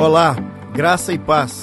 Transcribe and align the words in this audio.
Olá, 0.00 0.36
graça 0.72 1.12
e 1.12 1.18
paz. 1.18 1.60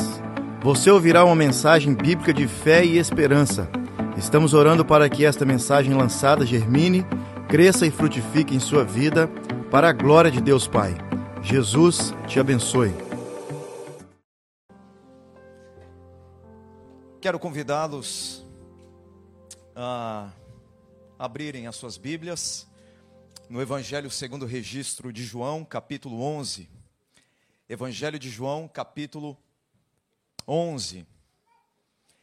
Você 0.62 0.92
ouvirá 0.92 1.24
uma 1.24 1.38
mensagem 1.38 1.96
bíblica 1.96 2.33
de 2.33 2.50
fé 2.50 2.83
e 2.83 2.98
esperança. 2.98 3.69
Estamos 4.17 4.54
orando 4.54 4.83
para 4.83 5.09
que 5.09 5.24
esta 5.24 5.46
mensagem 5.46 5.93
lançada 5.93 6.45
germine, 6.45 7.06
cresça 7.48 7.87
e 7.87 7.92
frutifique 7.92 8.54
em 8.54 8.59
sua 8.59 8.84
vida, 8.84 9.29
para 9.71 9.88
a 9.88 9.93
glória 9.93 10.29
de 10.29 10.41
Deus 10.41 10.68
Pai. 10.68 10.98
Jesus 11.41 12.14
te 12.28 12.38
abençoe. 12.38 12.94
Quero 17.22 17.40
convidá-los 17.40 18.46
a 19.74 20.30
abrirem 21.18 21.68
as 21.68 21.78
suas 21.78 21.96
Bíblias 21.96 22.68
no 23.50 23.62
Evangelho 23.62 24.12
segundo 24.12 24.44
o 24.44 24.46
registro 24.46 25.14
de 25.14 25.24
João, 25.24 25.64
capítulo 25.64 26.22
11. 26.22 26.75
Evangelho 27.68 28.19
de 28.19 28.29
João, 28.29 28.68
capítulo 28.68 29.36
11. 30.47 31.04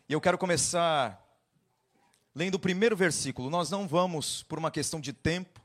E 0.09 0.13
eu 0.13 0.21
quero 0.21 0.39
começar 0.39 1.21
lendo 2.33 2.55
o 2.55 2.61
primeiro 2.61 2.97
versículo. 2.97 3.51
Nós 3.51 3.69
não 3.69 3.89
vamos, 3.89 4.45
por 4.45 4.57
uma 4.57 4.71
questão 4.71 5.01
de 5.01 5.13
tempo, 5.13 5.61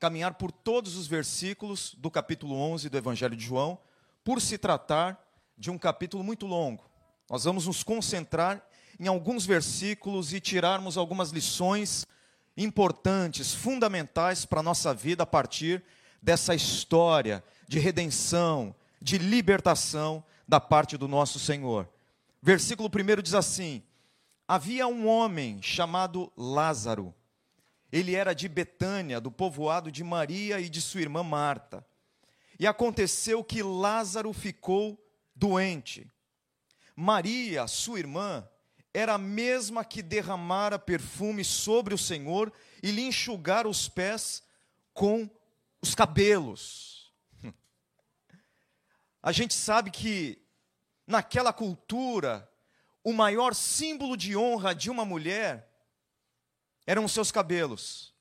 caminhar 0.00 0.34
por 0.34 0.50
todos 0.50 0.96
os 0.96 1.06
versículos 1.06 1.94
do 1.94 2.10
capítulo 2.10 2.56
11 2.56 2.88
do 2.88 2.98
Evangelho 2.98 3.36
de 3.36 3.44
João, 3.44 3.78
por 4.24 4.40
se 4.40 4.58
tratar 4.58 5.24
de 5.56 5.70
um 5.70 5.78
capítulo 5.78 6.24
muito 6.24 6.44
longo. 6.44 6.90
Nós 7.30 7.44
vamos 7.44 7.68
nos 7.68 7.84
concentrar 7.84 8.66
em 8.98 9.06
alguns 9.06 9.46
versículos 9.46 10.32
e 10.32 10.40
tirarmos 10.40 10.96
algumas 10.96 11.30
lições 11.30 12.04
importantes, 12.56 13.54
fundamentais 13.54 14.44
para 14.44 14.58
a 14.58 14.64
nossa 14.64 14.92
vida 14.92 15.22
a 15.22 15.26
partir 15.26 15.84
dessa 16.20 16.52
história 16.52 17.44
de 17.68 17.78
redenção, 17.78 18.74
de 19.00 19.18
libertação 19.18 20.24
da 20.46 20.60
parte 20.60 20.96
do 20.96 21.06
nosso 21.06 21.38
Senhor. 21.38 21.88
Versículo 22.42 22.88
1 22.88 23.22
diz 23.22 23.34
assim: 23.34 23.82
Havia 24.46 24.86
um 24.86 25.06
homem 25.06 25.60
chamado 25.60 26.32
Lázaro. 26.36 27.14
Ele 27.90 28.14
era 28.14 28.34
de 28.34 28.48
Betânia, 28.48 29.20
do 29.20 29.30
povoado 29.30 29.90
de 29.90 30.04
Maria 30.04 30.60
e 30.60 30.68
de 30.68 30.80
sua 30.80 31.00
irmã 31.00 31.22
Marta. 31.22 31.86
E 32.58 32.66
aconteceu 32.66 33.42
que 33.42 33.62
Lázaro 33.62 34.32
ficou 34.32 34.98
doente. 35.34 36.10
Maria, 36.94 37.66
sua 37.66 37.98
irmã, 38.00 38.46
era 38.92 39.14
a 39.14 39.18
mesma 39.18 39.84
que 39.84 40.02
derramara 40.02 40.78
perfume 40.78 41.44
sobre 41.44 41.94
o 41.94 41.98
Senhor 41.98 42.52
e 42.82 42.90
lhe 42.90 43.02
enxugara 43.02 43.68
os 43.68 43.88
pés 43.88 44.42
com 44.92 45.30
os 45.80 45.94
cabelos. 45.94 46.97
A 49.28 49.32
gente 49.32 49.52
sabe 49.52 49.90
que 49.90 50.40
naquela 51.06 51.52
cultura, 51.52 52.50
o 53.04 53.12
maior 53.12 53.54
símbolo 53.54 54.16
de 54.16 54.34
honra 54.34 54.74
de 54.74 54.88
uma 54.88 55.04
mulher 55.04 55.70
eram 56.86 57.04
os 57.04 57.12
seus 57.12 57.30
cabelos. 57.30 58.14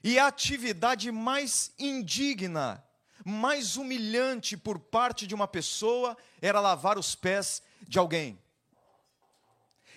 E 0.00 0.16
a 0.16 0.28
atividade 0.28 1.10
mais 1.10 1.72
indigna, 1.76 2.84
mais 3.24 3.76
humilhante 3.76 4.56
por 4.56 4.78
parte 4.78 5.26
de 5.26 5.34
uma 5.34 5.48
pessoa 5.48 6.16
era 6.40 6.60
lavar 6.60 6.96
os 6.96 7.16
pés 7.16 7.60
de 7.82 7.98
alguém. 7.98 8.40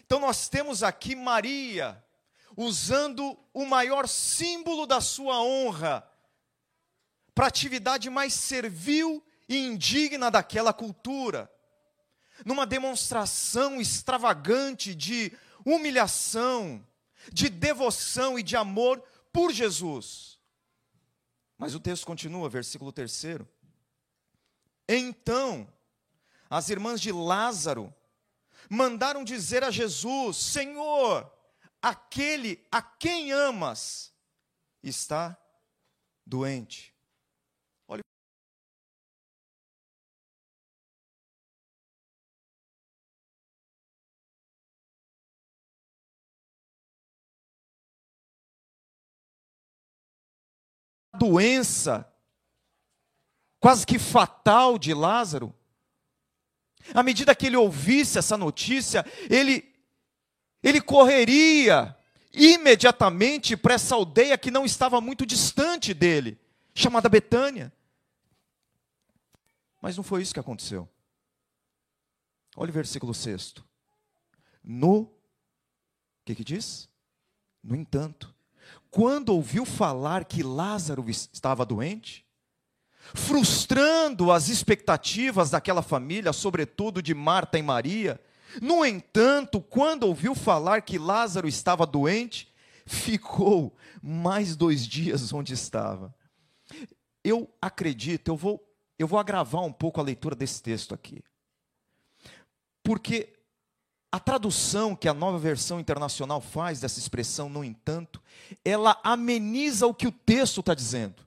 Então 0.03 0.19
nós 0.19 0.49
temos 0.49 0.81
aqui 0.81 1.15
Maria 1.15 2.03
usando 2.57 3.37
o 3.53 3.63
maior 3.67 4.07
símbolo 4.07 4.87
da 4.87 4.99
sua 4.99 5.39
honra 5.39 6.03
para 7.35 7.45
a 7.45 7.47
atividade 7.47 8.09
mais 8.09 8.33
servil 8.33 9.23
e 9.51 9.57
indigna 9.57 10.31
daquela 10.31 10.71
cultura, 10.71 11.51
numa 12.45 12.65
demonstração 12.65 13.81
extravagante 13.81 14.95
de 14.95 15.37
humilhação, 15.65 16.87
de 17.33 17.49
devoção 17.49 18.39
e 18.39 18.43
de 18.43 18.55
amor 18.55 19.03
por 19.33 19.51
Jesus. 19.51 20.39
Mas 21.57 21.75
o 21.75 21.81
texto 21.81 22.05
continua, 22.05 22.47
versículo 22.47 22.93
3. 22.93 23.23
Então, 24.87 25.67
as 26.49 26.69
irmãs 26.69 27.01
de 27.01 27.11
Lázaro 27.11 27.93
mandaram 28.69 29.21
dizer 29.21 29.65
a 29.65 29.69
Jesus: 29.69 30.37
Senhor, 30.37 31.29
aquele 31.81 32.65
a 32.71 32.81
quem 32.81 33.33
amas 33.33 34.13
está 34.81 35.37
doente. 36.25 36.90
Doença 51.17 52.07
quase 53.59 53.85
que 53.85 53.99
fatal 53.99 54.77
de 54.77 54.93
Lázaro 54.93 55.53
à 56.93 57.03
medida 57.03 57.35
que 57.35 57.45
ele 57.45 57.57
ouvisse 57.57 58.17
essa 58.17 58.37
notícia, 58.37 59.05
ele, 59.29 59.71
ele 60.63 60.81
correria 60.81 61.95
imediatamente 62.33 63.55
para 63.55 63.75
essa 63.75 63.95
aldeia 63.95 64.37
que 64.37 64.51
não 64.51 64.65
estava 64.65 64.99
muito 64.99 65.25
distante 65.25 65.93
dele, 65.93 66.39
chamada 66.73 67.09
Betânia. 67.09 67.71
Mas 69.81 69.97
não 69.97 70.03
foi 70.03 70.21
isso 70.21 70.33
que 70.33 70.39
aconteceu. 70.39 70.87
Olha 72.55 72.69
o 72.69 72.73
versículo 72.73 73.13
6. 73.13 73.55
No, 74.63 75.01
o 75.01 75.11
que, 76.25 76.35
que 76.35 76.43
diz? 76.43 76.89
No 77.63 77.75
entanto, 77.75 78.33
quando 78.91 79.29
ouviu 79.29 79.65
falar 79.65 80.25
que 80.25 80.43
Lázaro 80.43 81.09
estava 81.09 81.65
doente, 81.65 82.25
frustrando 83.15 84.31
as 84.31 84.49
expectativas 84.49 85.49
daquela 85.49 85.81
família, 85.81 86.33
sobretudo 86.33 87.01
de 87.01 87.13
Marta 87.13 87.57
e 87.57 87.63
Maria. 87.63 88.19
No 88.61 88.85
entanto, 88.85 89.61
quando 89.61 90.03
ouviu 90.03 90.35
falar 90.35 90.81
que 90.81 90.97
Lázaro 90.97 91.47
estava 91.47 91.85
doente, 91.87 92.53
ficou 92.85 93.75
mais 94.03 94.57
dois 94.57 94.85
dias 94.85 95.31
onde 95.31 95.53
estava. 95.53 96.13
Eu 97.23 97.49
acredito, 97.61 98.27
eu 98.27 98.35
vou, 98.35 98.61
eu 98.99 99.07
vou 99.07 99.17
agravar 99.17 99.63
um 99.63 99.71
pouco 99.71 100.01
a 100.01 100.03
leitura 100.03 100.35
desse 100.35 100.61
texto 100.61 100.93
aqui. 100.93 101.23
Porque 102.83 103.31
a 104.11 104.19
tradução 104.19 104.95
que 104.95 105.07
a 105.07 105.13
nova 105.13 105.39
versão 105.39 105.79
internacional 105.79 106.41
faz 106.41 106.81
dessa 106.81 106.99
expressão, 106.99 107.47
no 107.47 107.63
entanto, 107.63 108.21
ela 108.65 108.99
ameniza 109.03 109.87
o 109.87 109.93
que 109.93 110.07
o 110.07 110.11
texto 110.11 110.59
está 110.59 110.73
dizendo. 110.73 111.25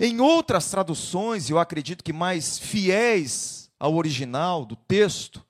Em 0.00 0.20
outras 0.20 0.70
traduções, 0.70 1.50
eu 1.50 1.58
acredito 1.58 2.02
que 2.02 2.12
mais 2.12 2.58
fiéis 2.58 3.70
ao 3.78 3.94
original 3.94 4.64
do 4.64 4.74
texto, 4.74 5.44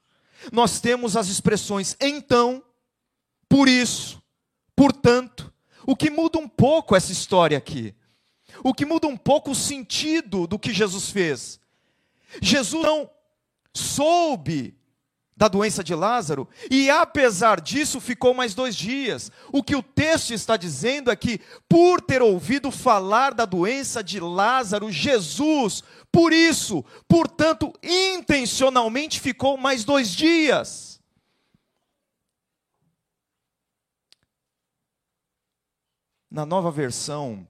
nós 0.52 0.80
temos 0.80 1.16
as 1.16 1.28
expressões 1.28 1.96
então, 2.00 2.62
por 3.48 3.68
isso, 3.68 4.20
portanto, 4.74 5.52
o 5.86 5.94
que 5.94 6.10
muda 6.10 6.38
um 6.38 6.48
pouco 6.48 6.96
essa 6.96 7.12
história 7.12 7.56
aqui. 7.56 7.94
O 8.62 8.74
que 8.74 8.84
muda 8.84 9.06
um 9.06 9.16
pouco 9.16 9.50
o 9.50 9.54
sentido 9.54 10.46
do 10.46 10.58
que 10.58 10.72
Jesus 10.72 11.10
fez. 11.10 11.60
Jesus 12.40 12.82
não 12.82 13.10
soube 13.72 14.76
da 15.36 15.48
doença 15.48 15.82
de 15.82 15.94
Lázaro, 15.94 16.48
e 16.70 16.88
apesar 16.88 17.60
disso 17.60 18.00
ficou 18.00 18.32
mais 18.32 18.54
dois 18.54 18.76
dias. 18.76 19.32
O 19.52 19.62
que 19.62 19.74
o 19.74 19.82
texto 19.82 20.32
está 20.32 20.56
dizendo 20.56 21.10
é 21.10 21.16
que, 21.16 21.40
por 21.68 22.00
ter 22.00 22.22
ouvido 22.22 22.70
falar 22.70 23.34
da 23.34 23.44
doença 23.44 24.02
de 24.02 24.20
Lázaro, 24.20 24.92
Jesus, 24.92 25.82
por 26.12 26.32
isso, 26.32 26.84
portanto, 27.08 27.72
intencionalmente 27.82 29.18
ficou 29.18 29.56
mais 29.56 29.84
dois 29.84 30.10
dias. 30.10 31.00
Na 36.30 36.46
nova 36.46 36.70
versão 36.70 37.46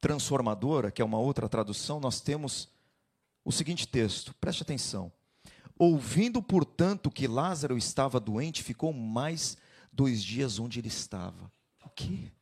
transformadora, 0.00 0.90
que 0.90 1.00
é 1.00 1.04
uma 1.04 1.18
outra 1.18 1.48
tradução, 1.48 1.98
nós 1.98 2.20
temos 2.20 2.68
o 3.44 3.50
seguinte 3.50 3.88
texto, 3.88 4.34
preste 4.34 4.62
atenção. 4.62 5.10
Ouvindo, 5.78 6.42
portanto, 6.42 7.10
que 7.10 7.26
Lázaro 7.26 7.76
estava 7.76 8.18
doente, 8.18 8.62
ficou 8.62 8.92
mais 8.92 9.56
dois 9.92 10.22
dias 10.22 10.58
onde 10.58 10.78
ele 10.78 10.88
estava. 10.88 11.52
O 11.84 11.90
quê? 11.90 12.32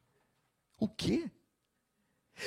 O 0.78 0.88
quê? 0.88 1.30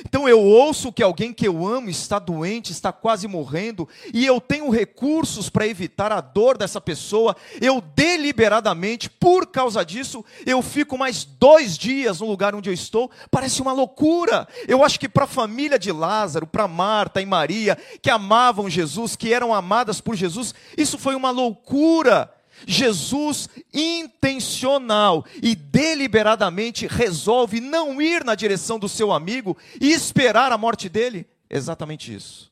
Então 0.05 0.27
eu 0.27 0.39
ouço 0.41 0.91
que 0.91 1.01
alguém 1.01 1.33
que 1.33 1.47
eu 1.47 1.65
amo 1.65 1.89
está 1.89 2.19
doente, 2.19 2.71
está 2.71 2.91
quase 2.91 3.27
morrendo, 3.27 3.87
e 4.13 4.25
eu 4.25 4.39
tenho 4.39 4.69
recursos 4.69 5.49
para 5.49 5.67
evitar 5.67 6.11
a 6.11 6.21
dor 6.21 6.57
dessa 6.57 6.79
pessoa. 6.79 7.35
Eu 7.61 7.81
deliberadamente, 7.81 9.09
por 9.09 9.47
causa 9.47 9.83
disso, 9.83 10.23
eu 10.45 10.61
fico 10.61 10.97
mais 10.97 11.23
dois 11.23 11.77
dias 11.77 12.19
no 12.19 12.27
lugar 12.27 12.53
onde 12.53 12.69
eu 12.69 12.73
estou. 12.73 13.09
Parece 13.31 13.61
uma 13.61 13.71
loucura. 13.71 14.47
Eu 14.67 14.83
acho 14.83 14.99
que 14.99 15.09
para 15.09 15.23
a 15.23 15.27
família 15.27 15.79
de 15.79 15.91
Lázaro, 15.91 16.45
para 16.45 16.67
Marta 16.67 17.21
e 17.21 17.25
Maria, 17.25 17.77
que 18.01 18.09
amavam 18.09 18.69
Jesus, 18.69 19.15
que 19.15 19.33
eram 19.33 19.53
amadas 19.53 20.01
por 20.01 20.15
Jesus, 20.15 20.53
isso 20.77 20.97
foi 20.97 21.15
uma 21.15 21.31
loucura. 21.31 22.31
Jesus 22.65 23.49
intencional 23.73 25.25
e 25.41 25.55
deliberadamente 25.55 26.87
resolve 26.87 27.59
não 27.59 28.01
ir 28.01 28.23
na 28.23 28.35
direção 28.35 28.79
do 28.79 28.89
seu 28.89 29.11
amigo 29.11 29.57
e 29.79 29.91
esperar 29.91 30.51
a 30.51 30.57
morte 30.57 30.89
dele. 30.89 31.27
Exatamente 31.49 32.13
isso. 32.13 32.51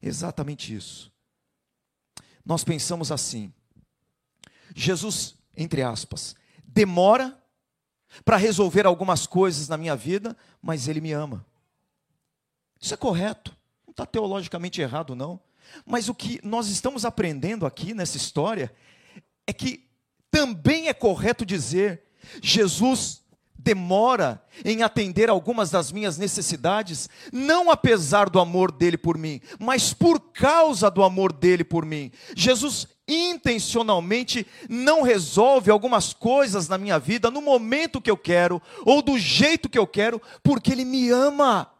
Exatamente 0.00 0.74
isso. 0.74 1.12
Nós 2.44 2.64
pensamos 2.64 3.10
assim: 3.10 3.52
Jesus, 4.74 5.34
entre 5.56 5.82
aspas, 5.82 6.36
demora 6.64 7.36
para 8.24 8.36
resolver 8.36 8.86
algumas 8.86 9.26
coisas 9.26 9.68
na 9.68 9.76
minha 9.76 9.96
vida, 9.96 10.36
mas 10.62 10.88
ele 10.88 11.00
me 11.00 11.12
ama. 11.12 11.44
Isso 12.80 12.94
é 12.94 12.96
correto, 12.96 13.54
não 13.86 13.90
está 13.90 14.06
teologicamente 14.06 14.80
errado, 14.80 15.14
não. 15.14 15.40
Mas 15.86 16.08
o 16.08 16.14
que 16.14 16.40
nós 16.42 16.68
estamos 16.68 17.04
aprendendo 17.04 17.66
aqui 17.66 17.94
nessa 17.94 18.16
história 18.16 18.72
é 19.46 19.52
que 19.52 19.86
também 20.30 20.88
é 20.88 20.94
correto 20.94 21.44
dizer: 21.44 22.02
Jesus 22.42 23.22
demora 23.58 24.42
em 24.64 24.82
atender 24.82 25.28
algumas 25.28 25.70
das 25.70 25.90
minhas 25.90 26.16
necessidades, 26.16 27.08
não 27.32 27.70
apesar 27.70 28.30
do 28.30 28.38
amor 28.38 28.70
dele 28.70 28.96
por 28.96 29.18
mim, 29.18 29.40
mas 29.58 29.92
por 29.92 30.20
causa 30.32 30.90
do 30.90 31.02
amor 31.02 31.32
dele 31.32 31.64
por 31.64 31.84
mim. 31.84 32.12
Jesus 32.36 32.86
intencionalmente 33.06 34.46
não 34.68 35.02
resolve 35.02 35.70
algumas 35.70 36.12
coisas 36.12 36.68
na 36.68 36.78
minha 36.78 36.98
vida 36.98 37.30
no 37.30 37.42
momento 37.42 38.00
que 38.00 38.10
eu 38.10 38.16
quero 38.16 38.62
ou 38.84 39.02
do 39.02 39.18
jeito 39.18 39.68
que 39.68 39.78
eu 39.78 39.86
quero, 39.86 40.20
porque 40.42 40.72
ele 40.72 40.84
me 40.84 41.10
ama. 41.10 41.70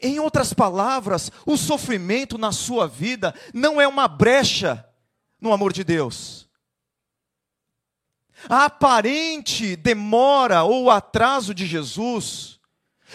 Em 0.00 0.18
outras 0.18 0.52
palavras, 0.52 1.30
o 1.46 1.56
sofrimento 1.56 2.38
na 2.38 2.52
sua 2.52 2.86
vida 2.86 3.34
não 3.52 3.80
é 3.80 3.86
uma 3.86 4.08
brecha 4.08 4.86
no 5.40 5.52
amor 5.52 5.72
de 5.72 5.84
Deus. 5.84 6.48
A 8.48 8.66
aparente 8.66 9.76
demora 9.76 10.64
ou 10.64 10.90
atraso 10.90 11.54
de 11.54 11.66
Jesus 11.66 12.54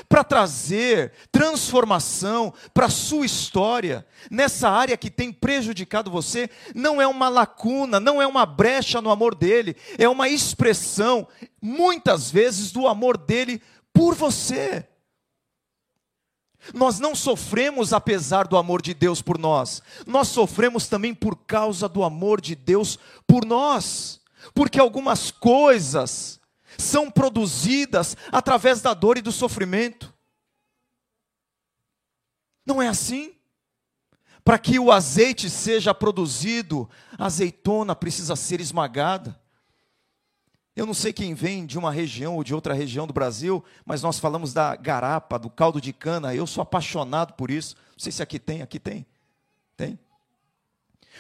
para 0.08 0.24
trazer 0.24 1.12
transformação 1.32 2.54
para 2.74 2.86
a 2.86 2.90
sua 2.90 3.26
história, 3.26 4.06
nessa 4.30 4.70
área 4.70 4.98
que 4.98 5.10
tem 5.10 5.32
prejudicado 5.32 6.12
você, 6.12 6.50
não 6.74 7.02
é 7.02 7.08
uma 7.08 7.28
lacuna, 7.28 8.00
não 8.00 8.22
é 8.22 8.28
uma 8.28 8.46
brecha 8.46 9.02
no 9.02 9.10
amor 9.10 9.36
dele, 9.36 9.76
é 9.98 10.08
uma 10.08 10.30
expressão, 10.30 11.28
muitas 11.62 12.32
vezes, 12.32 12.72
do 12.72 12.88
amor 12.88 13.18
dele 13.18 13.62
por 13.94 14.16
você. 14.16 14.88
Nós 16.74 17.00
não 17.00 17.16
sofremos 17.16 17.94
apesar 17.94 18.48
do 18.48 18.58
amor 18.58 18.82
de 18.82 18.94
Deus 18.94 19.22
por 19.22 19.38
nós, 19.38 19.82
nós 20.06 20.28
sofremos 20.28 20.88
também 20.88 21.14
por 21.14 21.36
causa 21.36 21.88
do 21.90 22.04
amor 22.04 22.42
de 22.42 22.56
Deus 22.56 22.98
por 23.28 23.46
nós, 23.46 24.22
porque 24.54 24.80
algumas 24.80 25.32
coisas 25.32 26.40
são 26.78 27.10
produzidas 27.10 28.16
através 28.32 28.82
da 28.82 28.94
dor 28.94 29.18
e 29.18 29.22
do 29.22 29.32
sofrimento. 29.32 30.14
Não 32.66 32.82
é 32.82 32.88
assim? 32.88 33.34
Para 34.44 34.60
que 34.60 34.80
o 34.80 34.92
azeite 34.92 35.50
seja 35.50 35.94
produzido, 35.94 36.90
a 37.18 37.26
azeitona 37.26 37.96
precisa 37.96 38.36
ser 38.36 38.62
esmagada. 38.62 39.40
Eu 40.80 40.86
não 40.86 40.94
sei 40.94 41.12
quem 41.12 41.34
vem 41.34 41.66
de 41.66 41.78
uma 41.78 41.92
região 41.92 42.38
ou 42.38 42.44
de 42.44 42.56
outra 42.56 42.74
região 42.74 43.06
do 43.06 43.12
Brasil, 43.12 43.62
mas 43.86 44.02
nós 44.02 44.18
falamos 44.18 44.54
da 44.54 44.78
garapa, 44.78 45.38
do 45.38 45.50
caldo 45.50 45.82
de 45.82 45.92
cana. 45.92 46.34
Eu 46.34 46.48
sou 46.48 46.62
apaixonado 46.62 47.34
por 47.34 47.52
isso. 47.52 47.76
Não 47.92 48.00
sei 48.00 48.14
se 48.14 48.24
aqui 48.24 48.40
tem, 48.40 48.62
aqui 48.62 48.80
tem. 48.80 49.06
Tem. 49.76 50.00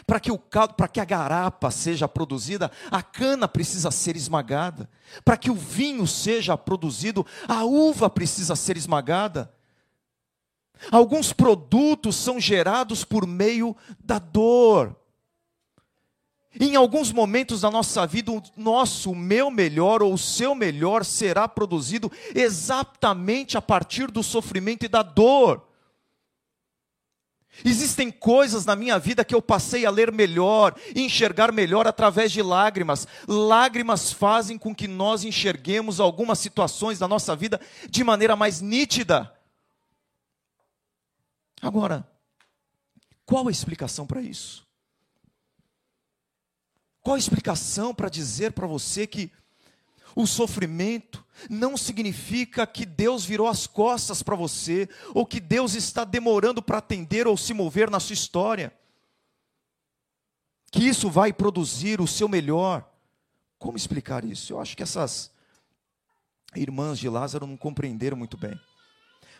Para 0.07 0.17
que 0.21 0.31
o 0.31 0.38
caldo, 0.39 0.75
para 0.75 0.88
que 0.88 1.01
a 1.01 1.03
garapa 1.03 1.69
seja 1.71 2.07
produzida, 2.07 2.71
a 2.89 3.03
cana 3.03 3.50
precisa 3.50 3.91
ser 3.91 4.15
esmagada. 4.15 4.89
Para 5.25 5.35
que 5.35 5.51
o 5.51 5.56
vinho 5.56 6.07
seja 6.07 6.57
produzido, 6.57 7.25
a 7.45 7.65
uva 7.65 8.09
precisa 8.09 8.56
ser 8.56 8.77
esmagada. 8.77 9.53
Alguns 10.89 11.33
produtos 11.33 12.15
são 12.15 12.39
gerados 12.39 13.03
por 13.03 13.27
meio 13.27 13.75
da 14.00 14.19
dor. 14.19 14.95
Em 16.57 16.75
alguns 16.75 17.11
momentos 17.11 17.61
da 17.61 17.69
nossa 17.69 18.07
vida, 18.07 18.31
o 18.31 18.41
nosso, 18.57 19.11
o 19.11 19.15
meu 19.15 19.51
melhor 19.51 20.01
ou 20.01 20.13
o 20.13 20.17
seu 20.17 20.55
melhor 20.55 21.05
será 21.05 21.47
produzido 21.47 22.11
exatamente 22.33 23.57
a 23.57 23.61
partir 23.61 24.09
do 24.09 24.23
sofrimento 24.23 24.83
e 24.83 24.87
da 24.87 25.03
dor. 25.03 25.67
Existem 27.63 28.09
coisas 28.09 28.65
na 28.65 28.75
minha 28.75 28.97
vida 28.97 29.25
que 29.25 29.35
eu 29.35 29.41
passei 29.41 29.85
a 29.85 29.91
ler 29.91 30.11
melhor, 30.11 30.75
enxergar 30.95 31.51
melhor 31.51 31.85
através 31.87 32.31
de 32.31 32.41
lágrimas. 32.41 33.07
Lágrimas 33.27 34.11
fazem 34.11 34.57
com 34.57 34.73
que 34.73 34.87
nós 34.87 35.23
enxerguemos 35.23 35.99
algumas 35.99 36.39
situações 36.39 36.97
da 36.97 37.07
nossa 37.07 37.35
vida 37.35 37.59
de 37.89 38.03
maneira 38.03 38.35
mais 38.35 38.61
nítida. 38.61 39.33
Agora, 41.61 42.09
qual 43.25 43.47
a 43.47 43.51
explicação 43.51 44.07
para 44.07 44.21
isso? 44.21 44.69
Qual 47.09 47.15
a 47.15 47.19
explicação 47.19 47.91
para 47.91 48.07
dizer 48.07 48.51
para 48.51 48.67
você 48.67 49.07
que 49.07 49.31
o 50.15 50.27
sofrimento 50.27 51.25
não 51.50 51.75
significa 51.75 52.67
que 52.67 52.85
Deus 52.85 53.25
virou 53.25 53.47
as 53.47 53.65
costas 53.65 54.21
para 54.21 54.35
você, 54.35 54.88
ou 55.15 55.25
que 55.25 55.39
Deus 55.39 55.73
está 55.73 56.03
demorando 56.03 56.61
para 56.61 56.77
atender 56.77 57.25
ou 57.25 57.35
se 57.35 57.51
mover 57.51 57.89
na 57.89 58.00
sua 58.00 58.13
história? 58.13 58.71
Que 60.71 60.88
isso 60.88 61.09
vai 61.09 61.33
produzir 61.33 62.00
o 62.00 62.06
seu 62.06 62.29
melhor. 62.29 62.88
Como 63.57 63.75
explicar 63.75 64.23
isso? 64.23 64.53
Eu 64.53 64.59
acho 64.59 64.77
que 64.77 64.83
essas 64.83 65.31
irmãs 66.56 67.00
de 67.00 67.09
Lázaro 67.09 67.47
não 67.47 67.57
compreenderam 67.57 68.17
muito 68.17 68.38
bem. 68.38 68.53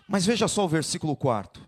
Mas 0.08 0.26
veja 0.26 0.48
só 0.48 0.66
o 0.66 0.70
versículo 0.70 1.16
4. 1.16 1.64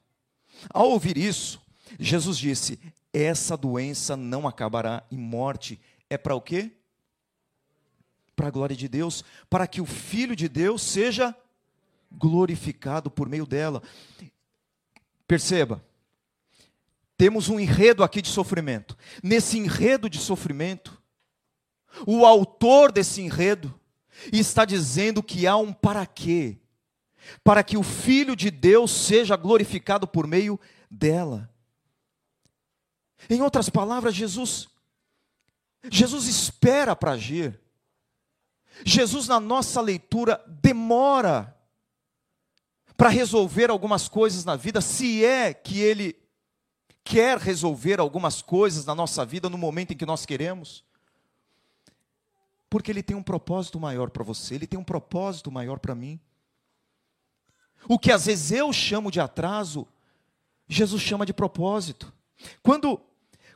Ao 0.71 0.89
ouvir 0.89 1.15
isso, 1.15 1.61
Jesus 1.99 2.39
disse: 2.39 2.79
Essa 3.13 3.55
doença 3.55 4.17
não 4.17 4.47
acabará 4.47 5.03
em 5.11 5.17
morte, 5.17 5.79
é 6.11 6.17
para 6.17 6.35
o 6.35 6.41
quê? 6.41 6.69
Para 8.35 8.49
a 8.49 8.51
glória 8.51 8.75
de 8.75 8.89
Deus, 8.89 9.23
para 9.49 9.65
que 9.65 9.79
o 9.79 9.85
Filho 9.85 10.35
de 10.35 10.49
Deus 10.49 10.81
seja 10.81 11.33
glorificado 12.11 13.09
por 13.09 13.29
meio 13.29 13.45
dela. 13.45 13.81
Perceba, 15.25 15.81
temos 17.15 17.47
um 17.47 17.57
enredo 17.57 18.03
aqui 18.03 18.21
de 18.21 18.27
sofrimento. 18.27 18.97
Nesse 19.23 19.57
enredo 19.57 20.09
de 20.09 20.19
sofrimento, 20.19 21.01
o 22.05 22.25
autor 22.25 22.91
desse 22.91 23.21
enredo 23.21 23.73
está 24.33 24.65
dizendo 24.65 25.23
que 25.23 25.47
há 25.47 25.55
um 25.55 25.71
para 25.71 26.05
quê? 26.05 26.57
Para 27.41 27.63
que 27.63 27.77
o 27.77 27.83
Filho 27.83 28.35
de 28.35 28.51
Deus 28.51 28.91
seja 28.91 29.37
glorificado 29.37 30.05
por 30.05 30.27
meio 30.27 30.59
dela. 30.89 31.49
Em 33.29 33.41
outras 33.41 33.69
palavras, 33.69 34.13
Jesus 34.13 34.70
Jesus 35.89 36.27
espera 36.27 36.95
para 36.95 37.11
agir. 37.11 37.59
Jesus, 38.85 39.27
na 39.27 39.39
nossa 39.39 39.81
leitura, 39.81 40.43
demora 40.47 41.55
para 42.95 43.09
resolver 43.09 43.69
algumas 43.69 44.07
coisas 44.07 44.45
na 44.45 44.55
vida, 44.55 44.79
se 44.79 45.25
é 45.25 45.53
que 45.53 45.79
Ele 45.79 46.15
quer 47.03 47.37
resolver 47.37 47.99
algumas 47.99 48.41
coisas 48.41 48.85
na 48.85 48.93
nossa 48.93 49.25
vida 49.25 49.49
no 49.49 49.57
momento 49.57 49.91
em 49.91 49.97
que 49.97 50.05
nós 50.05 50.25
queremos. 50.25 50.83
Porque 52.69 52.91
Ele 52.91 53.03
tem 53.03 53.17
um 53.17 53.23
propósito 53.23 53.79
maior 53.79 54.09
para 54.09 54.23
você, 54.23 54.55
Ele 54.55 54.67
tem 54.67 54.79
um 54.79 54.83
propósito 54.83 55.51
maior 55.51 55.79
para 55.79 55.95
mim. 55.95 56.19
O 57.87 57.97
que 57.97 58.11
às 58.11 58.27
vezes 58.27 58.51
eu 58.51 58.71
chamo 58.71 59.11
de 59.11 59.19
atraso, 59.19 59.87
Jesus 60.67 61.01
chama 61.01 61.25
de 61.25 61.33
propósito. 61.33 62.13
Quando 62.61 63.01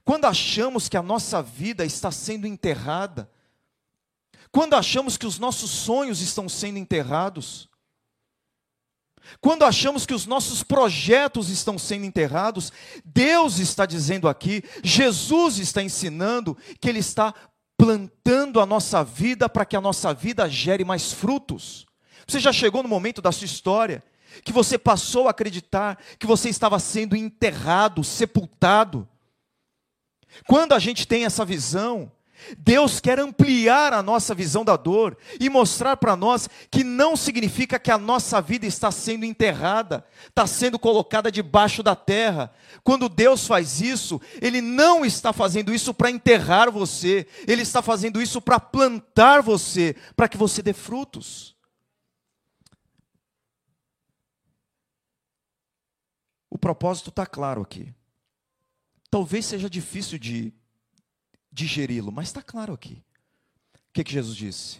quando 0.05 0.25
achamos 0.25 0.87
que 0.87 0.95
a 0.95 1.03
nossa 1.03 1.41
vida 1.41 1.83
está 1.83 2.11
sendo 2.11 2.47
enterrada, 2.47 3.29
quando 4.51 4.75
achamos 4.75 5.17
que 5.17 5.25
os 5.25 5.37
nossos 5.37 5.69
sonhos 5.71 6.21
estão 6.21 6.47
sendo 6.47 6.77
enterrados, 6.77 7.67
quando 9.41 9.65
achamos 9.65 10.05
que 10.05 10.13
os 10.13 10.27
nossos 10.27 10.61
projetos 10.61 11.49
estão 11.49 11.77
sendo 11.79 12.05
enterrados, 12.05 12.71
Deus 13.03 13.57
está 13.57 13.85
dizendo 13.85 14.29
aqui, 14.29 14.63
Jesus 14.83 15.57
está 15.57 15.81
ensinando 15.81 16.55
que 16.79 16.87
Ele 16.87 16.99
está 16.99 17.33
plantando 17.75 18.61
a 18.61 18.65
nossa 18.65 19.03
vida 19.03 19.49
para 19.49 19.65
que 19.65 19.75
a 19.75 19.81
nossa 19.81 20.13
vida 20.13 20.47
gere 20.47 20.85
mais 20.85 21.11
frutos. 21.11 21.85
Você 22.27 22.39
já 22.39 22.53
chegou 22.53 22.83
no 22.83 22.89
momento 22.89 23.21
da 23.21 23.31
sua 23.31 23.45
história 23.45 24.03
que 24.43 24.53
você 24.53 24.77
passou 24.77 25.27
a 25.27 25.31
acreditar 25.31 25.97
que 26.19 26.27
você 26.27 26.49
estava 26.49 26.77
sendo 26.79 27.15
enterrado, 27.15 28.03
sepultado. 28.03 29.07
Quando 30.47 30.73
a 30.73 30.79
gente 30.79 31.07
tem 31.07 31.25
essa 31.25 31.45
visão, 31.45 32.11
Deus 32.57 32.99
quer 32.99 33.19
ampliar 33.19 33.93
a 33.93 34.03
nossa 34.03 34.35
visão 34.35 34.63
da 34.63 34.75
dor 34.75 35.17
e 35.39 35.49
mostrar 35.49 35.97
para 35.97 36.15
nós 36.15 36.49
que 36.69 36.83
não 36.83 37.15
significa 37.15 37.79
que 37.79 37.89
a 37.89 37.97
nossa 37.97 38.41
vida 38.41 38.65
está 38.65 38.91
sendo 38.91 39.25
enterrada, 39.25 40.05
está 40.27 40.45
sendo 40.45 40.77
colocada 40.77 41.31
debaixo 41.31 41.81
da 41.81 41.95
terra. 41.95 42.51
Quando 42.83 43.09
Deus 43.09 43.47
faz 43.47 43.81
isso, 43.81 44.21
Ele 44.41 44.61
não 44.61 45.05
está 45.05 45.33
fazendo 45.33 45.73
isso 45.73 45.93
para 45.93 46.11
enterrar 46.11 46.69
você, 46.69 47.25
Ele 47.47 47.61
está 47.61 47.81
fazendo 47.81 48.21
isso 48.21 48.41
para 48.41 48.59
plantar 48.59 49.41
você, 49.41 49.95
para 50.15 50.27
que 50.27 50.37
você 50.37 50.61
dê 50.61 50.73
frutos. 50.73 51.55
O 56.49 56.57
propósito 56.57 57.09
está 57.09 57.25
claro 57.25 57.61
aqui. 57.61 57.93
Talvez 59.09 59.45
seja 59.45 59.69
difícil 59.69 60.17
de 60.17 60.53
digeri-lo, 61.51 62.11
mas 62.11 62.27
está 62.27 62.41
claro 62.41 62.73
aqui. 62.73 63.03
O 63.73 63.93
que, 63.93 64.03
que 64.03 64.11
Jesus 64.11 64.35
disse? 64.35 64.79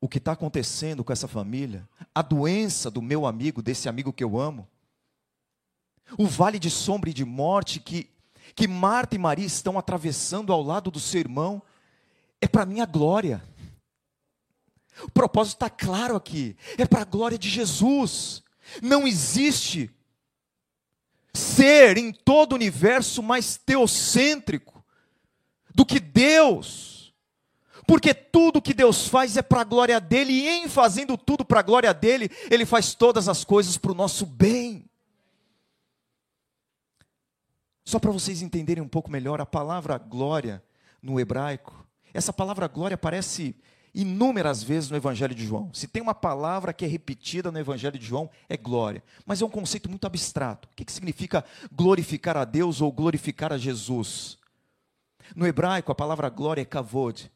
O 0.00 0.08
que 0.08 0.18
está 0.18 0.32
acontecendo 0.32 1.04
com 1.04 1.12
essa 1.12 1.28
família, 1.28 1.86
a 2.14 2.22
doença 2.22 2.90
do 2.90 3.02
meu 3.02 3.26
amigo, 3.26 3.62
desse 3.62 3.88
amigo 3.88 4.12
que 4.12 4.24
eu 4.24 4.38
amo, 4.38 4.66
o 6.18 6.26
vale 6.26 6.58
de 6.58 6.70
sombra 6.70 7.10
e 7.10 7.14
de 7.14 7.24
morte 7.24 7.80
que, 7.80 8.08
que 8.54 8.68
Marta 8.68 9.16
e 9.16 9.18
Maria 9.18 9.46
estão 9.46 9.78
atravessando 9.78 10.52
ao 10.52 10.62
lado 10.62 10.90
do 10.90 11.00
seu 11.00 11.20
irmão, 11.20 11.62
é 12.40 12.46
para 12.46 12.66
minha 12.66 12.86
glória. 12.86 13.42
O 15.02 15.10
propósito 15.10 15.54
está 15.56 15.68
claro 15.68 16.16
aqui, 16.16 16.56
é 16.78 16.86
para 16.86 17.02
a 17.02 17.04
glória 17.04 17.38
de 17.38 17.50
Jesus. 17.50 18.42
Não 18.80 19.06
existe 19.06 19.90
ser 21.56 21.96
em 21.96 22.12
todo 22.12 22.52
o 22.52 22.54
universo 22.56 23.22
mais 23.22 23.56
teocêntrico 23.56 24.84
do 25.74 25.84
que 25.84 25.98
Deus. 25.98 27.14
Porque 27.86 28.12
tudo 28.12 28.60
que 28.60 28.74
Deus 28.74 29.08
faz 29.08 29.36
é 29.36 29.42
para 29.42 29.60
a 29.60 29.64
glória 29.64 30.00
dele, 30.00 30.32
e 30.32 30.48
em 30.48 30.68
fazendo 30.68 31.16
tudo 31.16 31.44
para 31.44 31.60
a 31.60 31.62
glória 31.62 31.94
dele, 31.94 32.28
ele 32.50 32.66
faz 32.66 32.94
todas 32.94 33.28
as 33.28 33.44
coisas 33.44 33.78
para 33.78 33.92
o 33.92 33.94
nosso 33.94 34.26
bem. 34.26 34.84
Só 37.84 38.00
para 38.00 38.10
vocês 38.10 38.42
entenderem 38.42 38.82
um 38.82 38.88
pouco 38.88 39.10
melhor, 39.10 39.40
a 39.40 39.46
palavra 39.46 39.96
glória 39.96 40.62
no 41.00 41.20
hebraico, 41.20 41.86
essa 42.12 42.32
palavra 42.32 42.66
glória 42.66 42.96
aparece 42.96 43.54
inúmeras 43.96 44.62
vezes 44.62 44.90
no 44.90 44.96
Evangelho 44.96 45.34
de 45.34 45.46
João. 45.46 45.70
Se 45.72 45.88
tem 45.88 46.02
uma 46.02 46.14
palavra 46.14 46.74
que 46.74 46.84
é 46.84 46.88
repetida 46.88 47.50
no 47.50 47.58
Evangelho 47.58 47.98
de 47.98 48.04
João, 48.04 48.28
é 48.46 48.54
glória. 48.54 49.02
Mas 49.24 49.40
é 49.40 49.44
um 49.44 49.50
conceito 49.50 49.88
muito 49.88 50.06
abstrato. 50.06 50.68
O 50.70 50.76
que, 50.76 50.84
que 50.84 50.92
significa 50.92 51.42
glorificar 51.72 52.36
a 52.36 52.44
Deus 52.44 52.82
ou 52.82 52.92
glorificar 52.92 53.54
a 53.54 53.58
Jesus? 53.58 54.38
No 55.34 55.46
hebraico, 55.46 55.90
a 55.90 55.94
palavra 55.94 56.28
glória 56.28 56.60
é 56.60 56.64
kavod, 56.66 57.32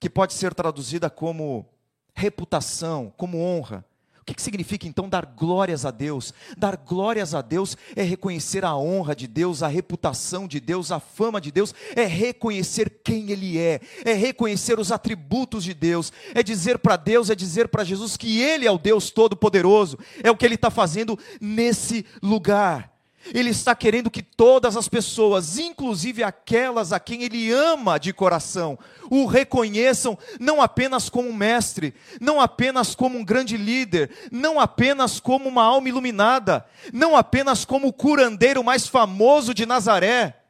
que 0.00 0.08
pode 0.08 0.32
ser 0.32 0.54
traduzida 0.54 1.10
como 1.10 1.68
reputação, 2.14 3.12
como 3.14 3.38
honra. 3.38 3.84
Que, 4.30 4.34
que 4.34 4.42
significa 4.42 4.86
então 4.86 5.08
dar 5.08 5.26
glórias 5.26 5.84
a 5.84 5.90
Deus? 5.90 6.32
Dar 6.56 6.76
glórias 6.76 7.34
a 7.34 7.42
Deus 7.42 7.76
é 7.96 8.02
reconhecer 8.02 8.64
a 8.64 8.76
honra 8.76 9.14
de 9.14 9.26
Deus, 9.26 9.60
a 9.60 9.66
reputação 9.66 10.46
de 10.46 10.60
Deus, 10.60 10.92
a 10.92 11.00
fama 11.00 11.40
de 11.40 11.50
Deus, 11.50 11.74
é 11.96 12.04
reconhecer 12.04 13.00
quem 13.02 13.32
Ele 13.32 13.58
é, 13.58 13.80
é 14.04 14.12
reconhecer 14.12 14.78
os 14.78 14.92
atributos 14.92 15.64
de 15.64 15.74
Deus, 15.74 16.12
é 16.32 16.44
dizer 16.44 16.78
para 16.78 16.96
Deus, 16.96 17.28
é 17.28 17.34
dizer 17.34 17.66
para 17.66 17.82
Jesus 17.82 18.16
que 18.16 18.40
Ele 18.40 18.66
é 18.66 18.70
o 18.70 18.78
Deus 18.78 19.10
Todo-Poderoso, 19.10 19.98
é 20.22 20.30
o 20.30 20.36
que 20.36 20.46
Ele 20.46 20.54
está 20.54 20.70
fazendo 20.70 21.18
nesse 21.40 22.06
lugar. 22.22 22.89
Ele 23.26 23.50
está 23.50 23.74
querendo 23.74 24.10
que 24.10 24.22
todas 24.22 24.76
as 24.76 24.88
pessoas, 24.88 25.58
inclusive 25.58 26.22
aquelas 26.22 26.90
a 26.92 26.98
quem 26.98 27.22
ele 27.22 27.52
ama 27.52 27.98
de 27.98 28.12
coração, 28.14 28.78
o 29.10 29.26
reconheçam 29.26 30.18
não 30.40 30.60
apenas 30.62 31.10
como 31.10 31.28
um 31.28 31.34
mestre, 31.34 31.94
não 32.18 32.40
apenas 32.40 32.94
como 32.94 33.18
um 33.18 33.24
grande 33.24 33.58
líder, 33.58 34.10
não 34.32 34.58
apenas 34.58 35.20
como 35.20 35.48
uma 35.48 35.62
alma 35.62 35.88
iluminada, 35.88 36.66
não 36.92 37.14
apenas 37.14 37.64
como 37.64 37.88
o 37.88 37.92
curandeiro 37.92 38.64
mais 38.64 38.86
famoso 38.86 39.52
de 39.52 39.66
Nazaré, 39.66 40.42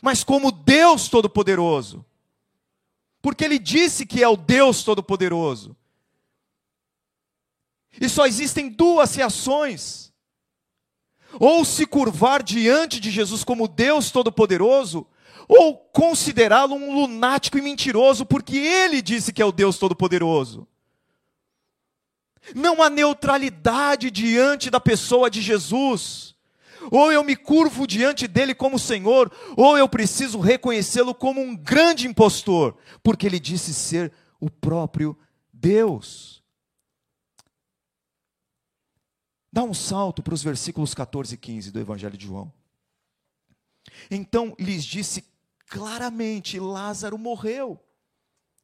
mas 0.00 0.22
como 0.22 0.52
Deus 0.52 1.08
Todo-Poderoso. 1.08 2.04
Porque 3.20 3.44
ele 3.44 3.58
disse 3.58 4.06
que 4.06 4.22
é 4.22 4.28
o 4.28 4.36
Deus 4.36 4.84
Todo-Poderoso. 4.84 5.76
E 8.00 8.08
só 8.08 8.24
existem 8.24 8.68
duas 8.68 9.16
reações 9.16 10.05
ou 11.38 11.64
se 11.64 11.86
curvar 11.86 12.42
diante 12.42 13.00
de 13.00 13.10
Jesus 13.10 13.44
como 13.44 13.68
Deus 13.68 14.10
Todo-Poderoso, 14.10 15.06
ou 15.48 15.76
considerá-lo 15.76 16.74
um 16.74 16.94
lunático 16.94 17.58
e 17.58 17.62
mentiroso, 17.62 18.26
porque 18.26 18.56
ele 18.56 19.00
disse 19.00 19.32
que 19.32 19.40
é 19.40 19.44
o 19.44 19.52
Deus 19.52 19.78
Todo-Poderoso. 19.78 20.66
Não 22.54 22.82
há 22.82 22.90
neutralidade 22.90 24.10
diante 24.10 24.70
da 24.70 24.80
pessoa 24.80 25.30
de 25.30 25.40
Jesus. 25.40 26.34
Ou 26.90 27.10
eu 27.10 27.24
me 27.24 27.34
curvo 27.34 27.86
diante 27.86 28.28
dele 28.28 28.54
como 28.54 28.78
Senhor, 28.78 29.32
ou 29.56 29.76
eu 29.76 29.88
preciso 29.88 30.38
reconhecê-lo 30.38 31.12
como 31.12 31.40
um 31.40 31.56
grande 31.56 32.06
impostor, 32.06 32.76
porque 33.02 33.26
ele 33.26 33.40
disse 33.40 33.74
ser 33.74 34.12
o 34.38 34.48
próprio 34.48 35.18
Deus. 35.52 36.35
Dá 39.56 39.62
um 39.62 39.72
salto 39.72 40.22
para 40.22 40.34
os 40.34 40.42
versículos 40.42 40.92
14 40.92 41.34
e 41.34 41.38
15 41.38 41.70
do 41.70 41.80
Evangelho 41.80 42.18
de 42.18 42.26
João. 42.26 42.52
Então 44.10 44.54
lhes 44.60 44.84
disse 44.84 45.24
claramente: 45.66 46.60
Lázaro 46.60 47.16
morreu. 47.16 47.82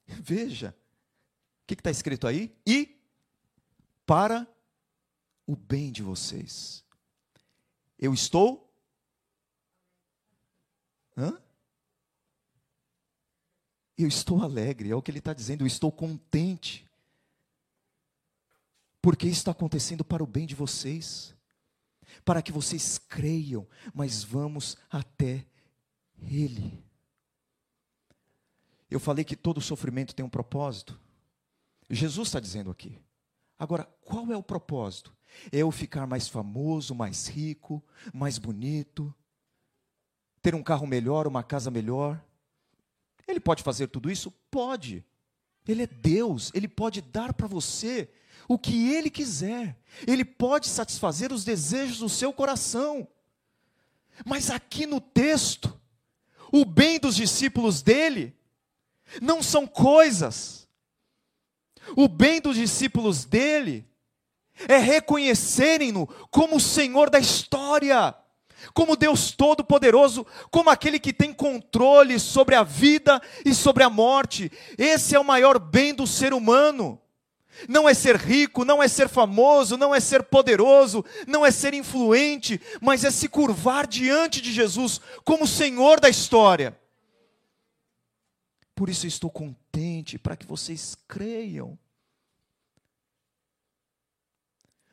Veja, 0.07 0.77
o 1.63 1.67
que 1.67 1.73
está 1.73 1.91
escrito 1.91 2.27
aí? 2.27 2.55
E 2.67 3.01
para 4.05 4.47
o 5.47 5.57
bem 5.57 5.91
de 5.91 6.03
vocês. 6.03 6.85
Eu 7.99 8.13
estou. 8.13 8.71
Hã? 11.17 11.41
Eu 13.97 14.09
estou 14.09 14.43
alegre, 14.43 14.91
é 14.91 14.95
o 14.95 15.01
que 15.01 15.11
ele 15.11 15.21
está 15.21 15.33
dizendo, 15.33 15.63
eu 15.63 15.67
estou 15.67 15.91
contente 15.91 16.87
porque 19.03 19.27
isso 19.27 19.39
está 19.41 19.51
acontecendo 19.51 20.05
para 20.05 20.23
o 20.23 20.27
bem 20.27 20.47
de 20.47 20.55
vocês, 20.55 21.35
para 22.25 22.41
que 22.41 22.53
vocês 22.53 22.99
creiam, 22.99 23.67
mas 23.93 24.23
vamos 24.23 24.77
até 24.89 25.45
Ele. 26.23 26.83
Eu 28.89 29.01
falei 29.01 29.25
que 29.25 29.35
todo 29.35 29.61
sofrimento 29.61 30.15
tem 30.15 30.25
um 30.25 30.31
propósito. 30.31 31.01
Jesus 31.91 32.29
está 32.29 32.39
dizendo 32.39 32.71
aqui. 32.71 32.97
Agora, 33.59 33.85
qual 34.03 34.31
é 34.31 34.37
o 34.37 34.43
propósito? 34.43 35.13
É 35.51 35.59
eu 35.59 35.71
ficar 35.71 36.07
mais 36.07 36.29
famoso, 36.29 36.95
mais 36.95 37.27
rico, 37.27 37.83
mais 38.13 38.39
bonito, 38.39 39.13
ter 40.41 40.55
um 40.55 40.63
carro 40.63 40.87
melhor, 40.87 41.27
uma 41.27 41.43
casa 41.43 41.71
melhor? 41.71 42.23
Ele 43.27 43.41
pode 43.41 43.63
fazer 43.63 43.89
tudo 43.89 44.11
isso? 44.11 44.31
Pode. 44.51 45.05
Ele 45.67 45.85
é 45.85 45.87
Deus, 45.87 46.51
ele 46.55 46.69
pode 46.69 47.01
dar 47.01 47.33
para 47.33 47.47
você 47.47 48.09
o 48.49 48.59
que 48.59 48.93
ele 48.93 49.09
quiser. 49.09 49.79
Ele 50.07 50.25
pode 50.25 50.69
satisfazer 50.69 51.33
os 51.33 51.45
desejos 51.45 51.99
do 51.99 52.09
seu 52.09 52.33
coração. 52.33 53.07
Mas 54.27 54.51
aqui 54.51 54.87
no 54.87 55.01
texto, 55.01 55.81
o 56.53 56.65
bem 56.65 56.99
dos 56.99 57.17
discípulos 57.17 57.83
dele 57.83 58.37
não 59.21 59.43
são 59.43 59.67
coisas. 59.67 60.69
O 61.97 62.09
bem 62.09 62.41
dos 62.41 62.57
discípulos 62.57 63.25
dele 63.25 63.87
é 64.69 64.77
reconhecerem-no 64.79 66.07
como 66.31 66.57
o 66.57 66.61
Senhor 66.61 67.11
da 67.11 67.19
história, 67.19 68.15
como 68.75 68.97
Deus 68.97 69.31
Todo-Poderoso, 69.31 70.27
como 70.51 70.71
aquele 70.71 70.99
que 70.99 71.13
tem 71.13 71.33
controle 71.33 72.19
sobre 72.19 72.55
a 72.55 72.63
vida 72.63 73.21
e 73.45 73.55
sobre 73.55 73.83
a 73.83 73.91
morte. 73.91 74.51
Esse 74.79 75.15
é 75.15 75.21
o 75.21 75.25
maior 75.25 75.59
bem 75.59 75.95
do 75.95 76.07
ser 76.07 76.33
humano. 76.33 76.99
Não 77.69 77.89
é 77.89 77.95
ser 77.95 78.17
rico, 78.17 78.65
não 78.65 78.83
é 78.83 78.89
ser 78.89 79.09
famoso, 79.09 79.77
não 79.77 79.95
é 79.95 80.01
ser 80.01 80.23
poderoso, 80.23 81.05
não 81.27 81.45
é 81.45 81.51
ser 81.51 81.75
influente, 81.75 82.61
mas 82.81 83.05
é 83.05 83.11
se 83.11 83.29
curvar 83.29 83.87
diante 83.87 84.41
de 84.41 84.53
Jesus 84.53 85.01
como 85.25 85.47
Senhor 85.47 86.01
da 86.01 86.09
história. 86.09 86.77
Por 88.75 88.89
isso 88.89 89.07
estou 89.07 89.31
contente 89.31 90.19
para 90.19 90.37
que 90.37 90.47
vocês 90.47 90.97
creiam. 91.07 91.79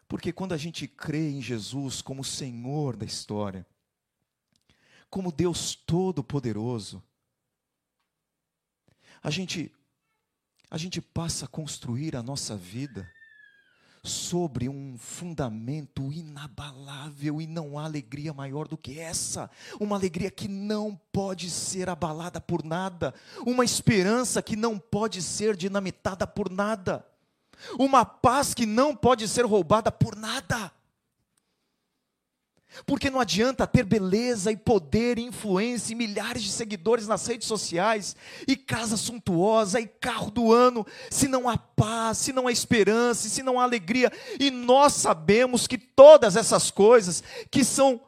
Porque 0.09 0.33
quando 0.33 0.53
a 0.53 0.57
gente 0.57 0.87
crê 0.87 1.29
em 1.29 1.41
Jesus 1.41 2.01
como 2.01 2.23
Senhor 2.23 2.97
da 2.97 3.05
história, 3.05 3.65
como 5.07 5.31
Deus 5.31 5.75
Todo-Poderoso, 5.75 7.01
a 9.21 9.29
gente 9.29 9.71
a 10.71 10.77
gente 10.77 11.01
passa 11.01 11.45
a 11.45 11.47
construir 11.47 12.15
a 12.15 12.21
nossa 12.21 12.55
vida 12.55 13.09
sobre 14.03 14.69
um 14.69 14.97
fundamento 14.97 16.11
inabalável 16.11 17.41
e 17.41 17.47
não 17.47 17.77
há 17.77 17.85
alegria 17.85 18.33
maior 18.33 18.67
do 18.67 18.77
que 18.77 18.99
essa. 18.99 19.49
Uma 19.79 19.95
alegria 19.95 20.29
que 20.31 20.47
não 20.47 20.95
pode 21.11 21.49
ser 21.49 21.89
abalada 21.89 22.39
por 22.39 22.63
nada, 22.63 23.13
uma 23.45 23.65
esperança 23.65 24.41
que 24.41 24.55
não 24.55 24.77
pode 24.77 25.21
ser 25.21 25.55
dinamitada 25.55 26.25
por 26.25 26.49
nada, 26.49 27.05
uma 27.77 28.05
paz 28.05 28.53
que 28.53 28.65
não 28.65 28.95
pode 28.95 29.27
ser 29.27 29.45
roubada 29.45 29.91
por 29.91 30.15
nada. 30.15 30.71
Porque 32.85 33.09
não 33.09 33.19
adianta 33.19 33.65
ter 33.65 33.83
beleza 33.83 34.51
e 34.51 34.57
poder 34.57 35.17
e 35.17 35.23
influência 35.23 35.91
e 35.91 35.95
milhares 35.95 36.43
de 36.43 36.51
seguidores 36.51 37.07
nas 37.07 37.25
redes 37.25 37.47
sociais, 37.47 38.15
e 38.47 38.55
casa 38.55 38.95
suntuosa, 38.95 39.79
e 39.79 39.87
carro 39.87 40.29
do 40.29 40.53
ano, 40.53 40.85
se 41.09 41.27
não 41.27 41.49
há 41.49 41.57
paz, 41.57 42.19
se 42.19 42.31
não 42.31 42.47
há 42.47 42.51
esperança, 42.51 43.27
se 43.27 43.41
não 43.41 43.59
há 43.59 43.63
alegria. 43.63 44.11
E 44.39 44.51
nós 44.51 44.93
sabemos 44.93 45.65
que 45.65 45.77
todas 45.77 46.35
essas 46.35 46.69
coisas 46.69 47.23
que 47.49 47.63
são 47.63 47.99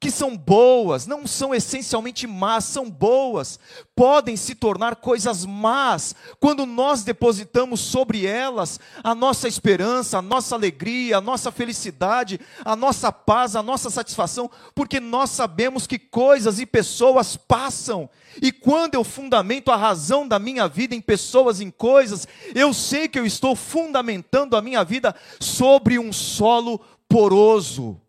que 0.00 0.10
são 0.10 0.36
boas, 0.36 1.06
não 1.06 1.26
são 1.26 1.54
essencialmente 1.54 2.26
más, 2.26 2.64
são 2.64 2.88
boas, 2.88 3.58
podem 3.94 4.36
se 4.36 4.54
tornar 4.54 4.96
coisas 4.96 5.44
más 5.44 6.14
quando 6.38 6.64
nós 6.66 7.02
depositamos 7.02 7.80
sobre 7.80 8.26
elas 8.26 8.78
a 9.02 9.14
nossa 9.14 9.48
esperança, 9.48 10.18
a 10.18 10.22
nossa 10.22 10.54
alegria, 10.54 11.18
a 11.18 11.20
nossa 11.20 11.50
felicidade, 11.50 12.40
a 12.64 12.76
nossa 12.76 13.10
paz, 13.10 13.56
a 13.56 13.62
nossa 13.62 13.90
satisfação, 13.90 14.50
porque 14.74 15.00
nós 15.00 15.30
sabemos 15.30 15.86
que 15.86 15.98
coisas 15.98 16.60
e 16.60 16.66
pessoas 16.66 17.36
passam, 17.36 18.08
e 18.40 18.52
quando 18.52 18.94
eu 18.94 19.02
fundamento 19.02 19.70
a 19.70 19.76
razão 19.76 20.28
da 20.28 20.38
minha 20.38 20.68
vida 20.68 20.94
em 20.94 21.00
pessoas, 21.00 21.60
em 21.60 21.70
coisas, 21.70 22.28
eu 22.54 22.72
sei 22.72 23.08
que 23.08 23.18
eu 23.18 23.26
estou 23.26 23.56
fundamentando 23.56 24.56
a 24.56 24.62
minha 24.62 24.84
vida 24.84 25.14
sobre 25.40 25.98
um 25.98 26.12
solo 26.12 26.80
poroso. 27.08 28.00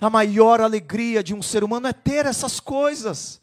A 0.00 0.10
maior 0.10 0.60
alegria 0.60 1.22
de 1.22 1.34
um 1.34 1.42
ser 1.42 1.64
humano 1.64 1.86
é 1.86 1.92
ter 1.92 2.26
essas 2.26 2.60
coisas. 2.60 3.40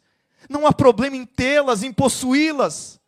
Não 0.48 0.66
há 0.66 0.72
problema 0.72 1.16
em 1.16 1.26
tê-las, 1.26 1.82
em 1.82 1.92
possuí-las. 1.92 3.00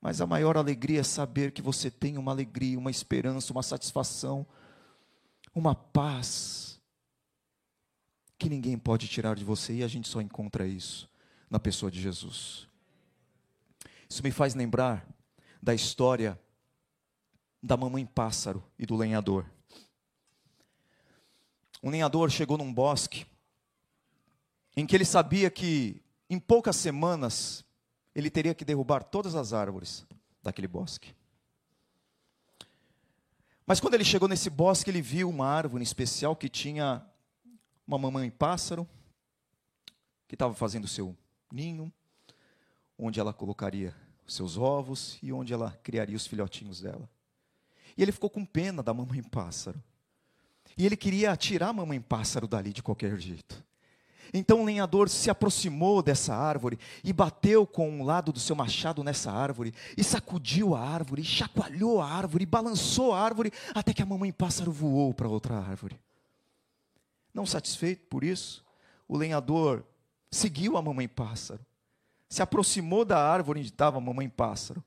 Mas 0.00 0.20
a 0.20 0.26
maior 0.26 0.56
alegria 0.56 1.00
é 1.00 1.04
saber 1.04 1.50
que 1.50 1.60
você 1.60 1.90
tem 1.90 2.16
uma 2.16 2.30
alegria, 2.30 2.78
uma 2.78 2.90
esperança, 2.90 3.52
uma 3.52 3.62
satisfação, 3.62 4.46
uma 5.54 5.74
paz 5.74 6.80
que 8.38 8.48
ninguém 8.48 8.78
pode 8.78 9.08
tirar 9.08 9.34
de 9.34 9.44
você 9.44 9.74
e 9.74 9.82
a 9.82 9.88
gente 9.88 10.08
só 10.08 10.20
encontra 10.20 10.66
isso 10.66 11.10
na 11.50 11.58
pessoa 11.58 11.90
de 11.90 12.00
Jesus. 12.00 12.68
Isso 14.08 14.22
me 14.22 14.30
faz 14.30 14.54
lembrar 14.54 15.06
da 15.60 15.74
história 15.74 16.40
da 17.60 17.76
mamãe 17.76 18.06
pássaro 18.06 18.62
e 18.78 18.86
do 18.86 18.96
lenhador 18.96 19.44
um 21.82 21.90
lenhador 21.90 22.30
chegou 22.30 22.58
num 22.58 22.72
bosque 22.72 23.26
em 24.76 24.86
que 24.86 24.94
ele 24.94 25.04
sabia 25.04 25.50
que 25.50 26.02
em 26.30 26.38
poucas 26.38 26.76
semanas 26.76 27.64
ele 28.14 28.30
teria 28.30 28.54
que 28.54 28.64
derrubar 28.64 29.02
todas 29.02 29.34
as 29.34 29.52
árvores 29.52 30.06
daquele 30.42 30.68
bosque. 30.68 31.14
Mas 33.66 33.80
quando 33.80 33.94
ele 33.94 34.04
chegou 34.04 34.28
nesse 34.28 34.48
bosque, 34.48 34.90
ele 34.90 35.02
viu 35.02 35.28
uma 35.28 35.46
árvore 35.46 35.82
especial 35.82 36.34
que 36.34 36.48
tinha 36.48 37.04
uma 37.86 37.98
mamãe 37.98 38.30
pássaro 38.30 38.88
que 40.26 40.34
estava 40.34 40.54
fazendo 40.54 40.88
seu 40.88 41.16
ninho, 41.52 41.92
onde 42.98 43.20
ela 43.20 43.32
colocaria 43.32 43.94
os 44.26 44.34
seus 44.34 44.56
ovos 44.56 45.18
e 45.22 45.32
onde 45.32 45.52
ela 45.52 45.72
criaria 45.82 46.16
os 46.16 46.26
filhotinhos 46.26 46.80
dela. 46.80 47.08
E 47.96 48.02
ele 48.02 48.12
ficou 48.12 48.30
com 48.30 48.44
pena 48.44 48.82
da 48.82 48.94
mamãe 48.94 49.22
pássaro. 49.22 49.82
E 50.78 50.86
ele 50.86 50.96
queria 50.96 51.36
tirar 51.36 51.70
a 51.70 51.72
mamãe 51.72 52.00
pássaro 52.00 52.46
dali 52.46 52.72
de 52.72 52.84
qualquer 52.84 53.18
jeito. 53.18 53.66
Então 54.32 54.62
o 54.62 54.64
lenhador 54.64 55.08
se 55.08 55.28
aproximou 55.28 56.02
dessa 56.02 56.34
árvore 56.34 56.78
e 57.02 57.12
bateu 57.12 57.66
com 57.66 57.90
um 57.90 58.04
lado 58.04 58.32
do 58.32 58.38
seu 58.38 58.54
machado 58.54 59.02
nessa 59.02 59.32
árvore, 59.32 59.74
e 59.96 60.04
sacudiu 60.04 60.76
a 60.76 60.80
árvore, 60.80 61.22
e 61.22 61.24
chacoalhou 61.24 62.00
a 62.00 62.08
árvore, 62.08 62.44
e 62.44 62.46
balançou 62.46 63.12
a 63.12 63.20
árvore, 63.20 63.50
até 63.74 63.92
que 63.92 64.02
a 64.02 64.06
mamãe 64.06 64.30
pássaro 64.30 64.70
voou 64.70 65.12
para 65.12 65.28
outra 65.28 65.56
árvore. 65.56 65.98
Não 67.32 67.46
satisfeito 67.46 68.06
por 68.06 68.22
isso, 68.22 68.64
o 69.08 69.16
lenhador 69.16 69.84
seguiu 70.30 70.76
a 70.76 70.82
mamãe 70.82 71.08
pássaro, 71.08 71.64
se 72.28 72.42
aproximou 72.42 73.04
da 73.04 73.18
árvore 73.18 73.60
onde 73.60 73.70
estava 73.70 73.96
a 73.96 74.00
mamãe 74.00 74.28
pássaro, 74.28 74.84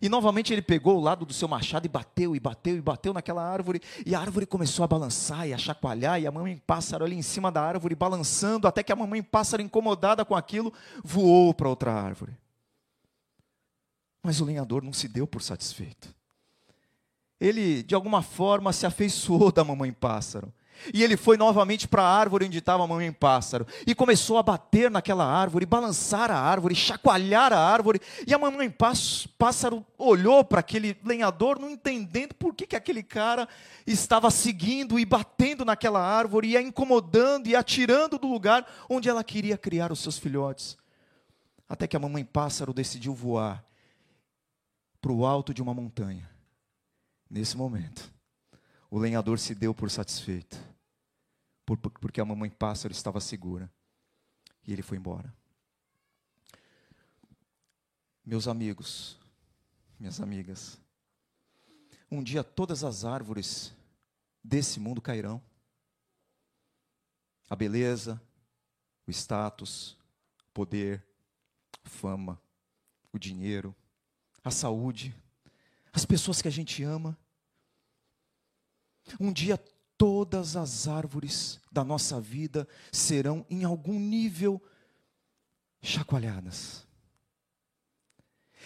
e 0.00 0.08
novamente 0.08 0.52
ele 0.52 0.62
pegou 0.62 0.96
o 0.96 1.00
lado 1.00 1.24
do 1.24 1.32
seu 1.32 1.48
machado 1.48 1.86
e 1.86 1.88
bateu, 1.88 2.36
e 2.36 2.40
bateu, 2.40 2.76
e 2.76 2.80
bateu 2.80 3.12
naquela 3.12 3.42
árvore. 3.42 3.80
E 4.06 4.14
a 4.14 4.20
árvore 4.20 4.46
começou 4.46 4.84
a 4.84 4.88
balançar 4.88 5.46
e 5.48 5.52
a 5.52 5.58
chacoalhar. 5.58 6.20
E 6.20 6.26
a 6.26 6.30
mamãe 6.30 6.56
pássaro 6.66 7.04
ali 7.04 7.16
em 7.16 7.22
cima 7.22 7.50
da 7.50 7.62
árvore 7.62 7.94
balançando, 7.94 8.68
até 8.68 8.82
que 8.82 8.92
a 8.92 8.96
mamãe 8.96 9.22
pássaro, 9.22 9.62
incomodada 9.62 10.24
com 10.24 10.36
aquilo, 10.36 10.72
voou 11.02 11.52
para 11.52 11.68
outra 11.68 11.92
árvore. 11.92 12.36
Mas 14.22 14.40
o 14.40 14.44
lenhador 14.44 14.82
não 14.82 14.92
se 14.92 15.08
deu 15.08 15.26
por 15.26 15.42
satisfeito. 15.42 16.14
Ele, 17.40 17.82
de 17.82 17.94
alguma 17.94 18.22
forma, 18.22 18.72
se 18.72 18.86
afeiçoou 18.86 19.52
da 19.52 19.64
mamãe 19.64 19.92
pássaro. 19.92 20.52
E 20.92 21.02
ele 21.02 21.16
foi 21.16 21.36
novamente 21.36 21.86
para 21.86 22.02
a 22.02 22.18
árvore 22.18 22.46
onde 22.46 22.58
estava 22.58 22.84
a 22.84 22.86
mamãe 22.86 23.12
pássaro. 23.12 23.66
E 23.86 23.94
começou 23.94 24.38
a 24.38 24.42
bater 24.42 24.90
naquela 24.90 25.24
árvore, 25.24 25.66
balançar 25.66 26.30
a 26.30 26.38
árvore, 26.38 26.74
chacoalhar 26.74 27.52
a 27.52 27.58
árvore. 27.58 28.00
E 28.26 28.32
a 28.32 28.38
mamãe 28.38 28.72
pássaro 29.38 29.84
olhou 29.96 30.44
para 30.44 30.60
aquele 30.60 30.96
lenhador, 31.04 31.58
não 31.58 31.70
entendendo 31.70 32.34
por 32.34 32.54
que, 32.54 32.66
que 32.66 32.76
aquele 32.76 33.02
cara 33.02 33.48
estava 33.86 34.30
seguindo 34.30 34.98
e 34.98 35.04
batendo 35.04 35.64
naquela 35.64 36.00
árvore, 36.00 36.48
e 36.48 36.56
a 36.56 36.62
incomodando 36.62 37.48
e 37.48 37.56
atirando 37.56 38.18
do 38.18 38.28
lugar 38.28 38.66
onde 38.88 39.08
ela 39.08 39.24
queria 39.24 39.56
criar 39.56 39.92
os 39.92 40.00
seus 40.00 40.18
filhotes. 40.18 40.76
Até 41.68 41.86
que 41.86 41.96
a 41.96 42.00
mamãe 42.00 42.24
pássaro 42.24 42.72
decidiu 42.72 43.14
voar 43.14 43.62
para 45.00 45.12
o 45.12 45.26
alto 45.26 45.52
de 45.52 45.62
uma 45.62 45.74
montanha. 45.74 46.28
Nesse 47.30 47.56
momento 47.56 48.17
o 48.90 48.98
lenhador 48.98 49.38
se 49.38 49.54
deu 49.54 49.74
por 49.74 49.90
satisfeito, 49.90 50.58
porque 52.00 52.20
a 52.20 52.24
mamãe 52.24 52.50
pássaro 52.50 52.92
estava 52.92 53.20
segura. 53.20 53.70
E 54.66 54.72
ele 54.72 54.82
foi 54.82 54.98
embora. 54.98 55.34
Meus 58.24 58.46
amigos, 58.46 59.18
minhas 59.98 60.20
amigas, 60.20 60.78
um 62.10 62.22
dia 62.22 62.42
todas 62.42 62.84
as 62.84 63.04
árvores 63.04 63.74
desse 64.42 64.80
mundo 64.80 65.00
cairão. 65.00 65.42
A 67.48 67.56
beleza, 67.56 68.20
o 69.06 69.10
status, 69.10 69.92
o 70.46 70.50
poder, 70.52 71.04
a 71.84 71.88
fama, 71.88 72.40
o 73.12 73.18
dinheiro, 73.18 73.74
a 74.44 74.50
saúde, 74.50 75.14
as 75.92 76.04
pessoas 76.04 76.42
que 76.42 76.48
a 76.48 76.52
gente 76.52 76.82
ama, 76.82 77.16
um 79.20 79.32
dia 79.32 79.58
todas 79.96 80.56
as 80.56 80.88
árvores 80.88 81.60
da 81.70 81.84
nossa 81.84 82.20
vida 82.20 82.66
serão, 82.90 83.44
em 83.50 83.64
algum 83.64 83.98
nível, 83.98 84.62
chacoalhadas. 85.82 86.87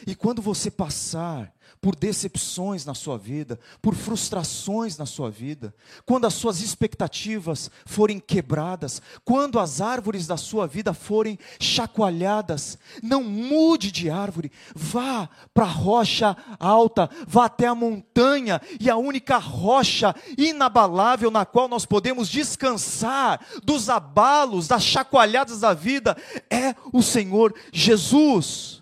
E 0.06 0.14
quando 0.14 0.42
você 0.42 0.70
passar 0.70 1.52
por 1.82 1.96
decepções 1.96 2.84
na 2.84 2.94
sua 2.94 3.18
vida, 3.18 3.58
por 3.82 3.96
frustrações 3.96 4.96
na 4.96 5.04
sua 5.04 5.28
vida, 5.28 5.74
quando 6.06 6.26
as 6.26 6.34
suas 6.34 6.60
expectativas 6.60 7.68
forem 7.84 8.20
quebradas, 8.20 9.02
quando 9.24 9.58
as 9.58 9.80
árvores 9.80 10.28
da 10.28 10.36
sua 10.36 10.66
vida 10.68 10.94
forem 10.94 11.36
chacoalhadas, 11.58 12.78
não 13.02 13.24
mude 13.24 13.90
de 13.90 14.08
árvore, 14.08 14.52
vá 14.74 15.28
para 15.52 15.64
a 15.64 15.68
rocha 15.68 16.36
alta, 16.60 17.10
vá 17.26 17.46
até 17.46 17.66
a 17.66 17.74
montanha, 17.74 18.60
e 18.78 18.88
a 18.88 18.96
única 18.96 19.38
rocha 19.38 20.14
inabalável 20.38 21.32
na 21.32 21.44
qual 21.44 21.66
nós 21.66 21.84
podemos 21.84 22.28
descansar 22.28 23.44
dos 23.64 23.88
abalos, 23.88 24.68
das 24.68 24.84
chacoalhadas 24.84 25.58
da 25.60 25.74
vida, 25.74 26.16
é 26.48 26.76
o 26.92 27.02
Senhor 27.02 27.52
Jesus. 27.72 28.81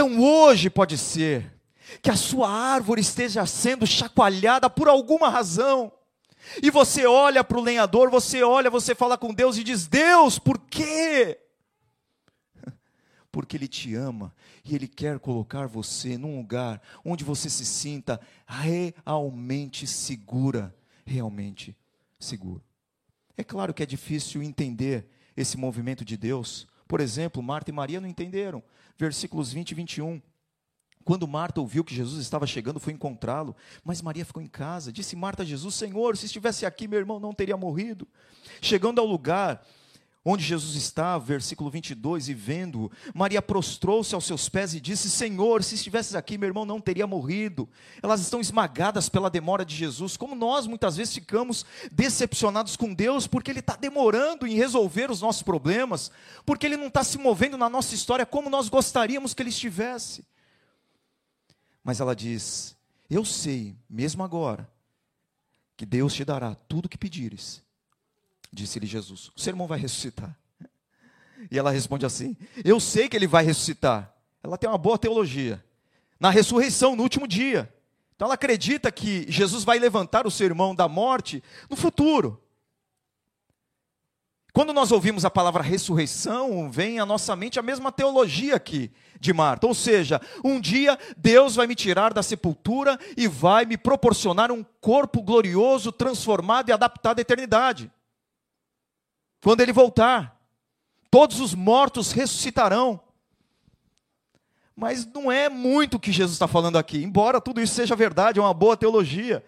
Então 0.00 0.18
hoje 0.18 0.70
pode 0.70 0.96
ser 0.96 1.52
que 2.00 2.10
a 2.10 2.16
sua 2.16 2.48
árvore 2.48 3.02
esteja 3.02 3.44
sendo 3.44 3.86
chacoalhada 3.86 4.70
por 4.70 4.88
alguma 4.88 5.28
razão. 5.28 5.92
E 6.62 6.70
você 6.70 7.04
olha 7.04 7.44
para 7.44 7.58
o 7.58 7.62
lenhador, 7.62 8.08
você 8.08 8.42
olha, 8.42 8.70
você 8.70 8.94
fala 8.94 9.18
com 9.18 9.34
Deus 9.34 9.58
e 9.58 9.62
diz: 9.62 9.86
Deus, 9.86 10.38
por 10.38 10.58
quê? 10.58 11.38
Porque 13.30 13.58
Ele 13.58 13.68
te 13.68 13.94
ama 13.94 14.34
e 14.64 14.74
Ele 14.74 14.88
quer 14.88 15.18
colocar 15.18 15.66
você 15.66 16.16
num 16.16 16.38
lugar 16.38 16.80
onde 17.04 17.22
você 17.22 17.50
se 17.50 17.66
sinta 17.66 18.18
realmente 18.46 19.86
segura. 19.86 20.74
Realmente 21.04 21.76
seguro. 22.18 22.64
É 23.36 23.44
claro 23.44 23.74
que 23.74 23.82
é 23.82 23.86
difícil 23.86 24.42
entender 24.42 25.06
esse 25.36 25.58
movimento 25.58 26.06
de 26.06 26.16
Deus. 26.16 26.66
Por 26.90 27.00
exemplo, 27.00 27.40
Marta 27.40 27.70
e 27.70 27.72
Maria 27.72 28.00
não 28.00 28.08
entenderam. 28.08 28.60
Versículos 28.98 29.52
20 29.52 29.70
e 29.70 29.74
21. 29.76 30.20
Quando 31.04 31.28
Marta 31.28 31.60
ouviu 31.60 31.84
que 31.84 31.94
Jesus 31.94 32.20
estava 32.20 32.48
chegando, 32.48 32.80
foi 32.80 32.92
encontrá-lo, 32.92 33.54
mas 33.84 34.02
Maria 34.02 34.24
ficou 34.24 34.42
em 34.42 34.48
casa. 34.48 34.92
Disse 34.92 35.14
Marta 35.14 35.44
a 35.44 35.46
Jesus: 35.46 35.76
Senhor, 35.76 36.16
se 36.16 36.26
estivesse 36.26 36.66
aqui, 36.66 36.88
meu 36.88 36.98
irmão 36.98 37.20
não 37.20 37.32
teria 37.32 37.56
morrido. 37.56 38.08
Chegando 38.60 39.00
ao 39.00 39.06
lugar 39.06 39.64
onde 40.24 40.44
Jesus 40.44 40.74
estava, 40.74 41.24
versículo 41.24 41.70
22, 41.70 42.28
e 42.28 42.34
vendo, 42.34 42.90
Maria 43.14 43.40
prostrou-se 43.40 44.14
aos 44.14 44.26
seus 44.26 44.48
pés 44.48 44.74
e 44.74 44.80
disse: 44.80 45.08
Senhor, 45.10 45.62
se 45.62 45.74
estivesses 45.74 46.14
aqui, 46.14 46.36
meu 46.36 46.48
irmão 46.48 46.66
não 46.66 46.80
teria 46.80 47.06
morrido. 47.06 47.68
Elas 48.02 48.20
estão 48.20 48.40
esmagadas 48.40 49.08
pela 49.08 49.30
demora 49.30 49.64
de 49.64 49.74
Jesus, 49.74 50.16
como 50.16 50.34
nós 50.34 50.66
muitas 50.66 50.96
vezes 50.96 51.14
ficamos 51.14 51.64
decepcionados 51.90 52.76
com 52.76 52.92
Deus, 52.92 53.26
porque 53.26 53.50
Ele 53.50 53.60
está 53.60 53.76
demorando 53.76 54.46
em 54.46 54.54
resolver 54.54 55.10
os 55.10 55.22
nossos 55.22 55.42
problemas, 55.42 56.10
porque 56.44 56.66
Ele 56.66 56.76
não 56.76 56.88
está 56.88 57.02
se 57.02 57.16
movendo 57.16 57.56
na 57.56 57.70
nossa 57.70 57.94
história 57.94 58.26
como 58.26 58.50
nós 58.50 58.68
gostaríamos 58.68 59.32
que 59.32 59.42
Ele 59.42 59.50
estivesse. 59.50 60.24
Mas 61.82 61.98
ela 61.98 62.14
diz: 62.14 62.76
Eu 63.08 63.24
sei, 63.24 63.74
mesmo 63.88 64.22
agora, 64.22 64.70
que 65.78 65.86
Deus 65.86 66.12
te 66.12 66.26
dará 66.26 66.54
tudo 66.54 66.84
o 66.84 66.88
que 66.90 66.98
pedires 66.98 67.62
Disse-lhe 68.52 68.86
Jesus: 68.86 69.30
O 69.36 69.40
sermão 69.40 69.66
vai 69.66 69.78
ressuscitar. 69.78 70.36
E 71.50 71.58
ela 71.58 71.70
responde 71.70 72.04
assim: 72.04 72.36
Eu 72.64 72.80
sei 72.80 73.08
que 73.08 73.16
ele 73.16 73.26
vai 73.26 73.44
ressuscitar. 73.44 74.12
Ela 74.42 74.58
tem 74.58 74.68
uma 74.68 74.78
boa 74.78 74.98
teologia. 74.98 75.64
Na 76.18 76.30
ressurreição, 76.30 76.96
no 76.96 77.02
último 77.02 77.26
dia. 77.26 77.72
Então 78.14 78.26
ela 78.26 78.34
acredita 78.34 78.92
que 78.92 79.24
Jesus 79.30 79.64
vai 79.64 79.78
levantar 79.78 80.26
o 80.26 80.30
seu 80.30 80.46
irmão 80.46 80.74
da 80.74 80.86
morte 80.86 81.42
no 81.70 81.76
futuro. 81.76 82.42
Quando 84.52 84.72
nós 84.72 84.90
ouvimos 84.90 85.24
a 85.24 85.30
palavra 85.30 85.62
ressurreição, 85.62 86.70
vem 86.70 86.98
à 86.98 87.06
nossa 87.06 87.36
mente 87.36 87.58
a 87.58 87.62
mesma 87.62 87.92
teologia 87.92 88.56
aqui 88.56 88.90
de 89.18 89.32
Marta. 89.32 89.66
Ou 89.66 89.74
seja, 89.74 90.20
um 90.44 90.60
dia 90.60 90.98
Deus 91.16 91.54
vai 91.54 91.66
me 91.66 91.74
tirar 91.74 92.12
da 92.12 92.22
sepultura 92.22 92.98
e 93.16 93.28
vai 93.28 93.64
me 93.64 93.78
proporcionar 93.78 94.50
um 94.50 94.64
corpo 94.80 95.22
glorioso, 95.22 95.92
transformado 95.92 96.68
e 96.68 96.72
adaptado 96.72 97.20
à 97.20 97.22
eternidade. 97.22 97.90
Quando 99.42 99.60
ele 99.60 99.72
voltar, 99.72 100.38
todos 101.10 101.40
os 101.40 101.54
mortos 101.54 102.12
ressuscitarão. 102.12 103.00
Mas 104.76 105.04
não 105.06 105.30
é 105.30 105.48
muito 105.48 105.94
o 105.94 106.00
que 106.00 106.12
Jesus 106.12 106.32
está 106.32 106.48
falando 106.48 106.78
aqui, 106.78 107.02
embora 107.02 107.40
tudo 107.40 107.60
isso 107.60 107.74
seja 107.74 107.94
verdade, 107.94 108.38
é 108.38 108.42
uma 108.42 108.54
boa 108.54 108.76
teologia. 108.76 109.44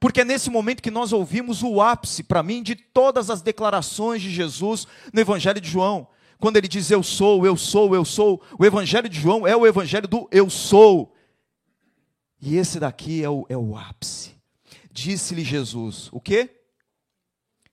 Porque 0.00 0.20
é 0.20 0.24
nesse 0.24 0.50
momento 0.50 0.82
que 0.82 0.90
nós 0.90 1.12
ouvimos 1.12 1.62
o 1.62 1.80
ápice, 1.80 2.22
para 2.22 2.42
mim, 2.42 2.62
de 2.62 2.74
todas 2.74 3.30
as 3.30 3.40
declarações 3.40 4.20
de 4.20 4.30
Jesus 4.30 4.86
no 5.12 5.20
Evangelho 5.20 5.60
de 5.60 5.68
João. 5.68 6.06
Quando 6.38 6.56
ele 6.56 6.68
diz 6.68 6.90
eu 6.90 7.02
sou, 7.02 7.46
eu 7.46 7.56
sou, 7.56 7.94
eu 7.94 8.04
sou, 8.04 8.42
o 8.58 8.64
Evangelho 8.64 9.08
de 9.08 9.18
João 9.18 9.46
é 9.46 9.56
o 9.56 9.66
Evangelho 9.66 10.06
do 10.06 10.28
eu 10.30 10.50
sou. 10.50 11.14
E 12.40 12.56
esse 12.56 12.78
daqui 12.78 13.24
é 13.24 13.30
o, 13.30 13.46
é 13.48 13.56
o 13.56 13.76
ápice. 13.76 14.34
Disse-lhe 14.90 15.42
Jesus: 15.42 16.08
o 16.12 16.20
quê? 16.20 16.50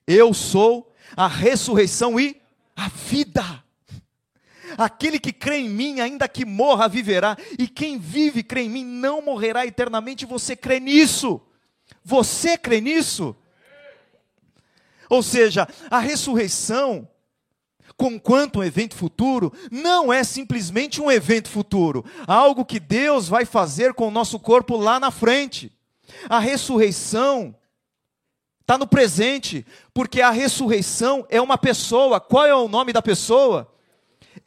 Eu 0.07 0.33
sou 0.33 0.90
a 1.15 1.27
ressurreição 1.27 2.19
e 2.19 2.41
a 2.75 2.87
vida. 2.87 3.63
Aquele 4.77 5.19
que 5.19 5.33
crê 5.33 5.57
em 5.57 5.69
mim, 5.69 5.99
ainda 5.99 6.27
que 6.27 6.45
morra, 6.45 6.87
viverá. 6.87 7.37
E 7.59 7.67
quem 7.67 7.97
vive, 7.97 8.43
crê 8.43 8.61
em 8.61 8.69
mim, 8.69 8.85
não 8.85 9.21
morrerá 9.21 9.65
eternamente. 9.65 10.25
Você 10.25 10.55
crê 10.55 10.79
nisso? 10.79 11.41
Você 12.03 12.57
crê 12.57 12.79
nisso? 12.79 13.35
Ou 15.09 15.21
seja, 15.21 15.67
a 15.89 15.99
ressurreição, 15.99 17.07
conquanto 17.97 18.59
um 18.59 18.63
evento 18.63 18.95
futuro, 18.95 19.51
não 19.69 20.11
é 20.11 20.23
simplesmente 20.23 21.01
um 21.01 21.11
evento 21.11 21.49
futuro, 21.49 22.05
algo 22.25 22.63
que 22.63 22.79
Deus 22.79 23.27
vai 23.27 23.43
fazer 23.43 23.93
com 23.93 24.07
o 24.07 24.11
nosso 24.11 24.39
corpo 24.39 24.77
lá 24.77 25.01
na 25.01 25.11
frente. 25.11 25.69
A 26.29 26.39
ressurreição 26.39 27.53
está 28.71 28.77
no 28.77 28.87
presente, 28.87 29.65
porque 29.93 30.21
a 30.21 30.31
ressurreição 30.31 31.25
é 31.29 31.41
uma 31.41 31.57
pessoa. 31.57 32.21
Qual 32.21 32.45
é 32.45 32.55
o 32.55 32.69
nome 32.69 32.93
da 32.93 33.01
pessoa? 33.01 33.69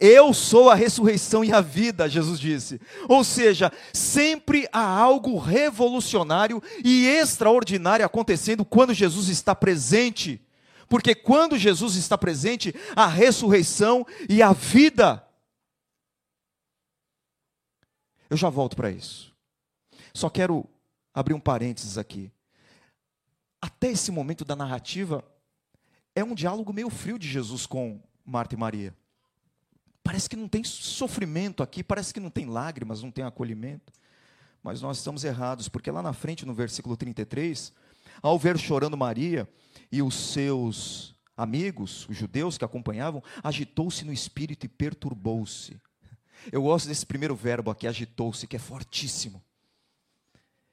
Eu 0.00 0.32
sou 0.32 0.70
a 0.70 0.74
ressurreição 0.74 1.44
e 1.44 1.52
a 1.52 1.60
vida, 1.60 2.08
Jesus 2.08 2.40
disse. 2.40 2.80
Ou 3.06 3.22
seja, 3.22 3.70
sempre 3.92 4.66
há 4.72 4.82
algo 4.82 5.36
revolucionário 5.36 6.62
e 6.82 7.06
extraordinário 7.06 8.04
acontecendo 8.06 8.64
quando 8.64 8.94
Jesus 8.94 9.28
está 9.28 9.54
presente. 9.54 10.40
Porque 10.88 11.14
quando 11.14 11.58
Jesus 11.58 11.94
está 11.96 12.16
presente, 12.16 12.74
a 12.96 13.06
ressurreição 13.06 14.06
e 14.26 14.42
a 14.42 14.54
vida. 14.54 15.22
Eu 18.30 18.38
já 18.38 18.48
volto 18.48 18.74
para 18.74 18.90
isso. 18.90 19.34
Só 20.14 20.30
quero 20.30 20.64
abrir 21.12 21.34
um 21.34 21.40
parênteses 21.40 21.98
aqui 21.98 22.32
até 23.64 23.88
esse 23.88 24.10
momento 24.10 24.44
da 24.44 24.54
narrativa, 24.54 25.24
é 26.14 26.22
um 26.22 26.34
diálogo 26.34 26.70
meio 26.70 26.90
frio 26.90 27.18
de 27.18 27.26
Jesus 27.26 27.64
com 27.64 27.98
Marta 28.22 28.54
e 28.54 28.58
Maria. 28.58 28.94
Parece 30.02 30.28
que 30.28 30.36
não 30.36 30.46
tem 30.46 30.62
sofrimento 30.62 31.62
aqui, 31.62 31.82
parece 31.82 32.12
que 32.12 32.20
não 32.20 32.28
tem 32.28 32.44
lágrimas, 32.44 33.02
não 33.02 33.10
tem 33.10 33.24
acolhimento. 33.24 33.90
Mas 34.62 34.82
nós 34.82 34.98
estamos 34.98 35.24
errados, 35.24 35.66
porque 35.66 35.90
lá 35.90 36.02
na 36.02 36.12
frente, 36.12 36.44
no 36.44 36.52
versículo 36.52 36.94
33, 36.94 37.72
ao 38.20 38.38
ver 38.38 38.58
chorando 38.58 38.98
Maria 38.98 39.48
e 39.90 40.02
os 40.02 40.14
seus 40.14 41.14
amigos, 41.34 42.06
os 42.06 42.14
judeus 42.18 42.58
que 42.58 42.66
acompanhavam, 42.66 43.22
agitou-se 43.42 44.04
no 44.04 44.12
espírito 44.12 44.66
e 44.66 44.68
perturbou-se. 44.68 45.80
Eu 46.52 46.64
gosto 46.64 46.86
desse 46.86 47.06
primeiro 47.06 47.34
verbo 47.34 47.70
aqui, 47.70 47.86
agitou-se, 47.86 48.46
que 48.46 48.56
é 48.56 48.58
fortíssimo. 48.58 49.42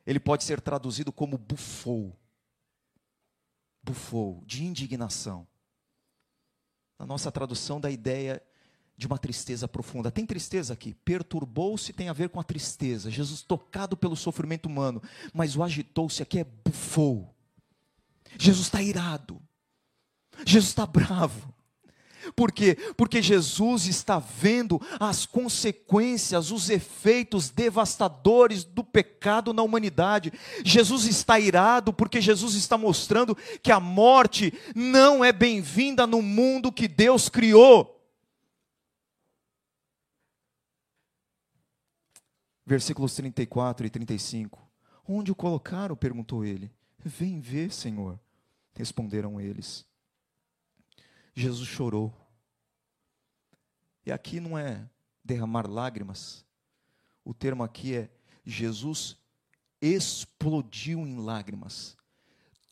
Ele 0.05 0.19
pode 0.19 0.43
ser 0.43 0.59
traduzido 0.59 1.09
como 1.09 1.37
bufou 1.37 2.19
bufou, 3.83 4.43
de 4.45 4.63
indignação. 4.63 5.47
A 6.97 7.05
nossa 7.05 7.31
tradução 7.31 7.79
da 7.79 7.89
ideia 7.89 8.41
de 8.95 9.07
uma 9.07 9.17
tristeza 9.17 9.67
profunda. 9.67 10.11
Tem 10.11 10.25
tristeza 10.25 10.73
aqui. 10.73 10.93
Perturbou-se 10.93 11.91
tem 11.91 12.07
a 12.07 12.13
ver 12.13 12.29
com 12.29 12.39
a 12.39 12.43
tristeza. 12.43 13.09
Jesus 13.09 13.41
tocado 13.41 13.97
pelo 13.97 14.15
sofrimento 14.15 14.67
humano. 14.67 15.01
Mas 15.33 15.55
o 15.55 15.63
agitou-se 15.63 16.21
aqui 16.21 16.39
é 16.39 16.43
bufou. 16.43 17.33
Jesus 18.37 18.67
está 18.67 18.81
irado. 18.81 19.41
Jesus 20.45 20.69
está 20.69 20.85
bravo. 20.85 21.51
Por 22.35 22.51
quê? 22.51 22.75
Porque 22.95 23.21
Jesus 23.21 23.85
está 23.85 24.19
vendo 24.19 24.81
as 24.99 25.25
consequências, 25.25 26.51
os 26.51 26.69
efeitos 26.69 27.49
devastadores 27.49 28.63
do 28.63 28.83
pecado 28.83 29.53
na 29.53 29.61
humanidade. 29.61 30.31
Jesus 30.63 31.05
está 31.05 31.39
irado 31.39 31.93
porque 31.93 32.21
Jesus 32.21 32.55
está 32.55 32.77
mostrando 32.77 33.35
que 33.61 33.71
a 33.71 33.79
morte 33.79 34.53
não 34.75 35.23
é 35.23 35.31
bem-vinda 35.31 36.05
no 36.05 36.21
mundo 36.21 36.71
que 36.71 36.87
Deus 36.87 37.29
criou. 37.29 38.01
Versículos 42.65 43.13
34 43.15 43.85
e 43.85 43.89
35. 43.89 44.59
Onde 45.07 45.31
o 45.31 45.35
colocaram? 45.35 45.95
perguntou 45.95 46.45
ele. 46.45 46.71
Vem 47.03 47.39
ver, 47.39 47.71
Senhor. 47.71 48.19
Responderam 48.73 49.41
eles. 49.41 49.85
Jesus 51.33 51.67
chorou. 51.67 52.13
E 54.05 54.11
aqui 54.11 54.39
não 54.39 54.57
é 54.57 54.87
derramar 55.23 55.69
lágrimas. 55.69 56.45
O 57.23 57.33
termo 57.33 57.63
aqui 57.63 57.95
é 57.95 58.09
Jesus 58.43 59.17
explodiu 59.81 60.99
em 60.99 61.17
lágrimas. 61.17 61.95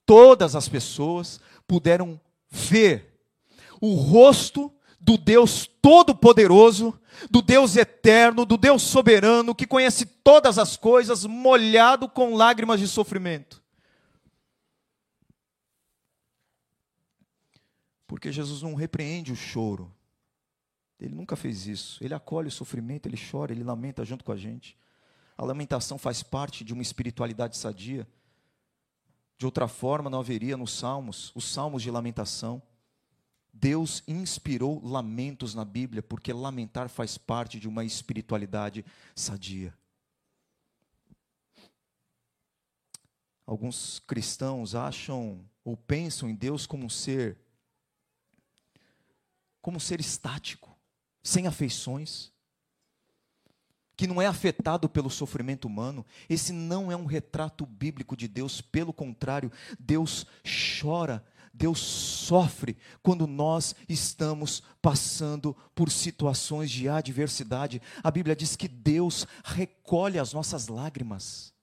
Todas 0.06 0.56
as 0.56 0.68
pessoas 0.68 1.40
puderam 1.68 2.20
ver 2.50 3.20
o 3.80 3.94
rosto 3.94 4.72
do 5.00 5.18
Deus 5.18 5.70
Todo-Poderoso, 5.82 7.00
do 7.30 7.42
Deus 7.42 7.76
Eterno, 7.76 8.46
do 8.46 8.58
Deus 8.58 8.82
Soberano, 8.82 9.56
que 9.56 9.66
conhece 9.66 10.06
todas 10.06 10.58
as 10.58 10.76
coisas, 10.76 11.26
molhado 11.26 12.10
com 12.10 12.36
lágrimas 12.36 12.80
de 12.80 12.88
sofrimento. 12.88 13.64
Porque 18.10 18.32
Jesus 18.32 18.64
não 18.64 18.74
repreende 18.74 19.32
o 19.32 19.36
choro. 19.36 19.94
Ele 21.00 21.14
nunca 21.14 21.36
fez 21.36 21.68
isso. 21.68 22.04
Ele 22.04 22.16
acolhe 22.16 22.48
o 22.48 22.52
sofrimento, 22.52 23.08
ele 23.08 23.16
chora, 23.32 23.52
ele 23.52 23.64
lamenta 23.64 24.04
junto 24.04 24.26
com 24.26 24.32
a 24.32 24.36
gente. 24.36 24.76
A 25.38 25.46
lamentação 25.46 26.00
faz 26.00 26.24
parte 26.24 26.64
de 26.64 26.74
uma 26.74 26.82
espiritualidade 26.82 27.56
sadia. 27.56 28.08
De 29.38 29.46
outra 29.46 29.68
forma, 29.68 30.10
não 30.10 30.22
haveria 30.22 30.58
nos 30.58 30.72
salmos, 30.74 31.32
os 31.36 31.46
salmos 31.46 31.84
de 31.84 31.92
lamentação. 31.92 32.60
Deus 33.54 34.02
inspirou 34.08 34.84
lamentos 34.84 35.54
na 35.54 35.64
Bíblia, 35.64 36.02
porque 36.02 36.34
lamentar 36.34 36.90
faz 36.90 37.16
parte 37.16 37.60
de 37.60 37.68
uma 37.68 37.86
espiritualidade 37.86 38.84
sadia. 39.16 39.72
Alguns 43.46 44.00
cristãos 44.00 44.74
acham 44.74 45.46
ou 45.64 45.78
pensam 45.78 46.28
em 46.28 46.34
Deus 46.34 46.66
como 46.66 46.86
um 46.86 46.90
ser 46.90 47.38
como 49.70 49.78
um 49.78 49.80
ser 49.80 50.00
estático, 50.00 50.76
sem 51.22 51.46
afeições, 51.46 52.32
que 53.96 54.08
não 54.08 54.20
é 54.20 54.26
afetado 54.26 54.90
pelo 54.90 55.12
sofrimento 55.12 55.66
humano. 55.66 56.04
Esse 56.28 56.52
não 56.52 56.92
é 56.92 56.96
um 56.96 57.06
retrato 57.06 57.68
bíblico 57.68 58.18
de 58.18 58.28
Deus, 58.28 58.62
pelo 58.62 58.92
contrário, 58.92 59.52
Deus 59.80 60.26
chora, 60.82 61.24
Deus 61.54 61.78
sofre 61.82 62.80
quando 63.04 63.28
nós 63.28 63.76
estamos 63.88 64.64
passando 64.82 65.56
por 65.76 65.92
situações 65.92 66.72
de 66.72 66.90
adversidade. 66.90 67.80
A 68.04 68.10
Bíblia 68.10 68.36
diz 68.36 68.56
que 68.56 68.68
Deus 68.68 69.28
recolhe 69.44 70.18
as 70.18 70.34
nossas 70.34 70.68
lágrimas. 70.68 71.54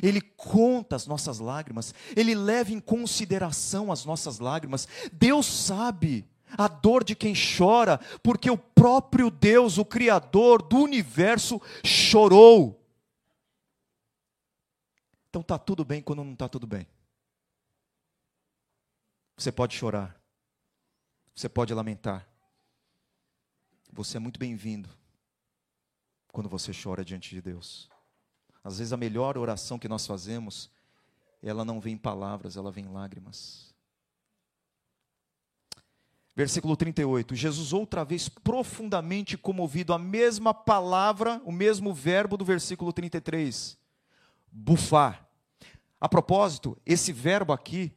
Ele 0.00 0.20
conta 0.20 0.94
as 0.94 1.04
nossas 1.04 1.40
lágrimas, 1.40 1.92
ele 2.14 2.32
leva 2.32 2.70
em 2.70 2.78
consideração 2.78 3.90
as 3.90 4.04
nossas 4.04 4.38
lágrimas. 4.38 4.86
Deus 5.12 5.46
sabe 5.46 6.29
a 6.56 6.68
dor 6.68 7.04
de 7.04 7.14
quem 7.14 7.34
chora, 7.34 7.98
porque 8.22 8.50
o 8.50 8.58
próprio 8.58 9.30
Deus, 9.30 9.78
o 9.78 9.84
Criador 9.84 10.62
do 10.62 10.78
universo, 10.78 11.60
chorou. 11.84 12.80
Então 15.28 15.42
está 15.42 15.58
tudo 15.58 15.84
bem 15.84 16.02
quando 16.02 16.24
não 16.24 16.32
está 16.32 16.48
tudo 16.48 16.66
bem. 16.66 16.86
Você 19.36 19.50
pode 19.50 19.74
chorar, 19.74 20.20
você 21.34 21.48
pode 21.48 21.72
lamentar. 21.72 22.28
Você 23.92 24.18
é 24.18 24.20
muito 24.20 24.38
bem-vindo 24.38 24.88
quando 26.30 26.48
você 26.48 26.72
chora 26.72 27.04
diante 27.04 27.30
de 27.30 27.40
Deus. 27.40 27.88
Às 28.62 28.78
vezes 28.78 28.92
a 28.92 28.96
melhor 28.96 29.38
oração 29.38 29.78
que 29.78 29.88
nós 29.88 30.06
fazemos, 30.06 30.70
ela 31.42 31.64
não 31.64 31.80
vem 31.80 31.94
em 31.94 31.98
palavras, 31.98 32.56
ela 32.56 32.70
vem 32.70 32.84
em 32.84 32.92
lágrimas. 32.92 33.69
Versículo 36.40 36.74
38. 36.74 37.34
Jesus, 37.34 37.70
outra 37.74 38.02
vez 38.02 38.26
profundamente 38.26 39.36
comovido, 39.36 39.92
a 39.92 39.98
mesma 39.98 40.54
palavra, 40.54 41.38
o 41.44 41.52
mesmo 41.52 41.92
verbo 41.92 42.34
do 42.34 42.46
versículo 42.46 42.94
33. 42.94 43.76
Bufar. 44.50 45.28
A 46.00 46.08
propósito, 46.08 46.78
esse 46.86 47.12
verbo 47.12 47.52
aqui, 47.52 47.92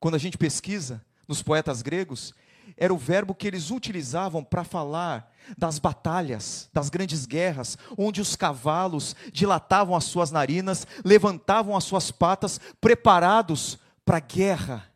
quando 0.00 0.16
a 0.16 0.18
gente 0.18 0.36
pesquisa 0.36 1.06
nos 1.28 1.40
poetas 1.40 1.80
gregos, 1.80 2.34
era 2.76 2.92
o 2.92 2.98
verbo 2.98 3.32
que 3.32 3.46
eles 3.46 3.70
utilizavam 3.70 4.42
para 4.42 4.64
falar 4.64 5.32
das 5.56 5.78
batalhas, 5.78 6.68
das 6.72 6.90
grandes 6.90 7.26
guerras, 7.26 7.78
onde 7.96 8.20
os 8.20 8.34
cavalos 8.34 9.14
dilatavam 9.32 9.94
as 9.94 10.02
suas 10.02 10.32
narinas, 10.32 10.84
levantavam 11.04 11.76
as 11.76 11.84
suas 11.84 12.10
patas, 12.10 12.60
preparados 12.80 13.78
para 14.04 14.16
a 14.16 14.20
guerra. 14.20 14.92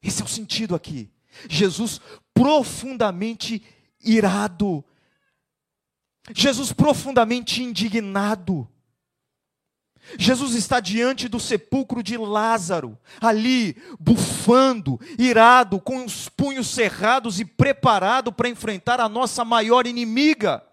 Esse 0.00 0.22
é 0.22 0.24
o 0.24 0.28
sentido 0.28 0.76
aqui. 0.76 1.10
Jesus 1.48 2.00
profundamente 2.34 3.62
irado, 4.02 4.84
Jesus 6.34 6.72
profundamente 6.72 7.62
indignado. 7.62 8.68
Jesus 10.18 10.54
está 10.54 10.80
diante 10.80 11.28
do 11.28 11.38
sepulcro 11.38 12.02
de 12.02 12.16
Lázaro, 12.16 12.98
ali, 13.20 13.76
bufando, 13.98 14.98
irado, 15.18 15.78
com 15.78 16.04
os 16.04 16.28
punhos 16.28 16.68
cerrados 16.68 17.38
e 17.38 17.44
preparado 17.44 18.32
para 18.32 18.48
enfrentar 18.48 18.98
a 18.98 19.08
nossa 19.08 19.44
maior 19.44 19.86
inimiga. 19.86 20.64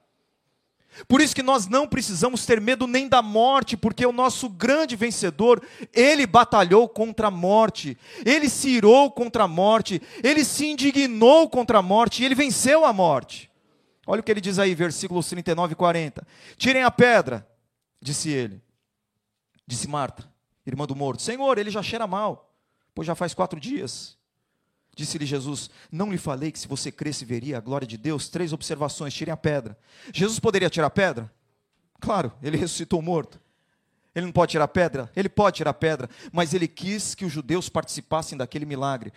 Por 1.07 1.21
isso 1.21 1.35
que 1.35 1.43
nós 1.43 1.67
não 1.67 1.87
precisamos 1.87 2.45
ter 2.45 2.61
medo 2.61 2.87
nem 2.87 3.07
da 3.07 3.21
morte, 3.21 3.75
porque 3.75 4.05
o 4.05 4.11
nosso 4.11 4.49
grande 4.49 4.95
vencedor, 4.95 5.61
ele 5.93 6.25
batalhou 6.25 6.87
contra 6.87 7.27
a 7.27 7.31
morte, 7.31 7.97
ele 8.25 8.49
se 8.49 8.69
irou 8.69 9.11
contra 9.11 9.43
a 9.43 9.47
morte, 9.47 10.01
ele 10.23 10.43
se 10.45 10.65
indignou 10.65 11.49
contra 11.49 11.79
a 11.79 11.81
morte 11.81 12.21
e 12.21 12.25
ele 12.25 12.35
venceu 12.35 12.85
a 12.85 12.93
morte. 12.93 13.51
Olha 14.05 14.21
o 14.21 14.23
que 14.23 14.31
ele 14.31 14.41
diz 14.41 14.57
aí, 14.57 14.73
versículos 14.73 15.27
39 15.29 15.73
e 15.73 15.75
40. 15.75 16.25
Tirem 16.55 16.83
a 16.83 16.89
pedra, 16.89 17.47
disse 18.01 18.29
ele. 18.29 18.61
Disse 19.67 19.87
Marta, 19.87 20.27
irmã 20.65 20.85
do 20.85 20.95
morto: 20.95 21.21
Senhor, 21.21 21.57
ele 21.57 21.69
já 21.69 21.83
cheira 21.83 22.07
mal, 22.07 22.55
pois 22.95 23.05
já 23.05 23.13
faz 23.13 23.33
quatro 23.33 23.59
dias. 23.59 24.16
Disse-lhe 24.97 25.27
Jesus: 25.27 25.69
Não 25.91 26.11
lhe 26.11 26.17
falei 26.17 26.51
que 26.51 26.57
se 26.57 26.67
você 26.67 26.91
cresce 26.91 27.23
veria 27.23 27.59
a 27.59 27.61
glória 27.61 27.87
de 27.87 27.97
Deus? 27.97 28.29
Três 28.29 28.51
observações: 28.51 29.13
tirem 29.13 29.31
a 29.31 29.37
pedra. 29.37 29.77
Jesus 30.11 30.39
poderia 30.39 30.71
tirar 30.71 30.87
a 30.87 30.89
pedra? 30.89 31.31
Claro, 32.01 32.33
ele 32.41 32.57
ressuscitou 32.57 32.99
morto. 32.99 33.39
Ele 34.15 34.25
não 34.25 34.33
pode 34.33 34.51
tirar 34.51 34.67
pedra? 34.67 35.11
Ele 35.15 35.29
pode 35.29 35.57
tirar 35.57 35.75
pedra, 35.75 36.09
mas 36.31 36.55
ele 36.55 36.67
quis 36.67 37.13
que 37.13 37.25
os 37.25 37.31
judeus 37.31 37.69
participassem 37.69 38.35
daquele 38.35 38.65
milagre. 38.65 39.13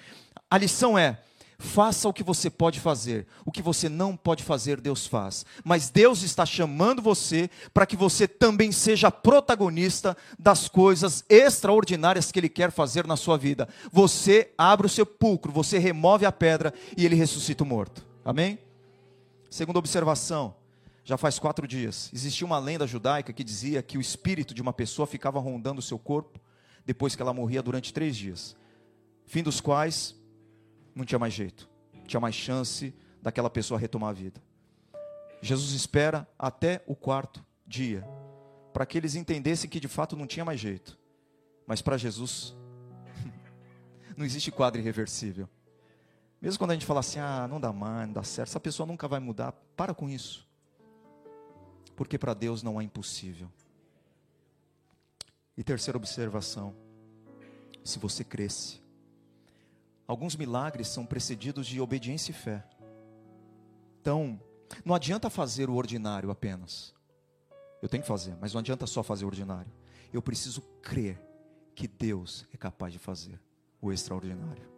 A 0.50 0.58
lição 0.58 0.98
é: 0.98 1.22
Faça 1.62 2.09
o 2.09 2.12
que 2.12 2.23
você 2.23 2.49
pode 2.49 2.81
fazer. 2.81 3.27
O 3.44 3.53
que 3.53 3.61
você 3.61 3.87
não 3.87 4.16
pode 4.16 4.42
fazer, 4.42 4.81
Deus 4.81 5.07
faz. 5.07 5.44
Mas 5.62 5.90
Deus 5.90 6.23
está 6.23 6.46
chamando 6.46 7.03
você 7.03 7.51
para 7.75 7.85
que 7.85 7.96
você 7.96 8.27
também 8.27 8.73
seja 8.73 9.11
protagonista 9.11 10.16
das 10.38 10.68
coisas 10.68 11.23
extraordinárias 11.29 12.33
que 12.33 12.40
Ele 12.40 12.49
quer 12.49 12.70
fazer 12.73 13.07
na 13.07 13.14
sua 13.14 13.37
vida. 13.37 13.68
Você 13.92 14.55
abre 14.57 14.87
o 14.87 14.90
sepulcro, 14.90 15.53
você 15.53 15.79
remove 15.79 16.25
a 16.25 16.33
pedra 16.33 16.73
e 16.96 17.05
Ele 17.05 17.14
ressuscita 17.14 17.62
o 17.62 17.66
morto. 17.66 18.07
Amém? 18.25 18.59
Segunda 19.51 19.79
observação. 19.79 20.55
Já 21.05 21.18
faz 21.18 21.38
quatro 21.38 21.68
dias. 21.68 22.11
Existia 22.14 22.46
uma 22.46 22.59
lenda 22.59 22.87
judaica 22.87 23.35
que 23.35 23.44
dizia 23.44 23.83
que 23.83 23.99
o 23.99 24.01
espírito 24.01 24.55
de 24.55 24.62
uma 24.62 24.73
pessoa 24.73 25.07
ficava 25.07 25.38
rondando 25.38 25.81
o 25.81 25.83
seu 25.83 25.99
corpo 25.99 26.40
depois 26.87 27.14
que 27.14 27.20
ela 27.20 27.35
morria 27.35 27.62
durante 27.62 27.92
três 27.92 28.16
dias. 28.16 28.57
Fim 29.27 29.42
dos 29.42 29.61
quais 29.61 30.18
não 31.00 31.06
tinha 31.06 31.18
mais 31.18 31.34
jeito, 31.34 31.68
não 31.94 32.04
tinha 32.04 32.20
mais 32.20 32.34
chance 32.34 32.94
daquela 33.22 33.50
pessoa 33.50 33.80
retomar 33.80 34.10
a 34.10 34.12
vida. 34.12 34.40
Jesus 35.42 35.72
espera 35.72 36.28
até 36.38 36.82
o 36.86 36.94
quarto 36.94 37.44
dia, 37.66 38.06
para 38.72 38.84
que 38.84 38.98
eles 38.98 39.14
entendessem 39.14 39.68
que 39.68 39.80
de 39.80 39.88
fato 39.88 40.16
não 40.16 40.26
tinha 40.26 40.44
mais 40.44 40.60
jeito. 40.60 40.98
Mas 41.66 41.80
para 41.80 41.96
Jesus, 41.96 42.54
não 44.16 44.24
existe 44.24 44.50
quadro 44.50 44.80
irreversível. 44.80 45.48
Mesmo 46.40 46.58
quando 46.58 46.72
a 46.72 46.74
gente 46.74 46.86
fala 46.86 47.00
assim, 47.00 47.18
ah, 47.18 47.46
não 47.48 47.60
dá 47.60 47.72
mais, 47.72 48.06
não 48.06 48.14
dá 48.14 48.22
certo, 48.22 48.48
essa 48.48 48.60
pessoa 48.60 48.86
nunca 48.86 49.08
vai 49.08 49.20
mudar, 49.20 49.52
para 49.76 49.94
com 49.94 50.08
isso. 50.08 50.46
Porque 51.96 52.18
para 52.18 52.34
Deus 52.34 52.62
não 52.62 52.80
é 52.80 52.84
impossível. 52.84 53.50
E 55.56 55.62
terceira 55.62 55.98
observação: 55.98 56.74
se 57.84 57.98
você 57.98 58.24
cresce, 58.24 58.80
Alguns 60.11 60.35
milagres 60.35 60.88
são 60.88 61.07
precedidos 61.07 61.68
de 61.68 61.81
obediência 61.81 62.33
e 62.33 62.35
fé. 62.35 62.64
Então, 64.01 64.40
não 64.85 64.92
adianta 64.92 65.31
fazer 65.31 65.70
o 65.70 65.77
ordinário 65.77 66.33
apenas. 66.33 66.92
Eu 67.81 67.88
tenho 67.88 68.03
que 68.03 68.09
fazer, 68.09 68.37
mas 68.40 68.53
não 68.53 68.59
adianta 68.59 68.88
só 68.88 69.05
fazer 69.05 69.25
o 69.25 69.29
ordinário. 69.29 69.70
Eu 70.12 70.20
preciso 70.20 70.62
crer 70.83 71.23
que 71.77 71.87
Deus 71.87 72.44
é 72.53 72.57
capaz 72.57 72.92
de 72.92 72.99
fazer 72.99 73.40
o 73.81 73.92
extraordinário. 73.92 74.68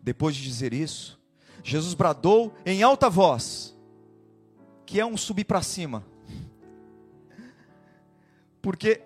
Depois 0.00 0.36
de 0.36 0.44
dizer 0.44 0.72
isso, 0.72 1.20
Jesus 1.64 1.92
bradou 1.92 2.54
em 2.64 2.84
alta 2.84 3.10
voz, 3.10 3.76
que 4.86 5.00
é 5.00 5.04
um 5.04 5.16
subir 5.16 5.44
para 5.44 5.60
cima. 5.60 6.04
Porque 8.62 9.02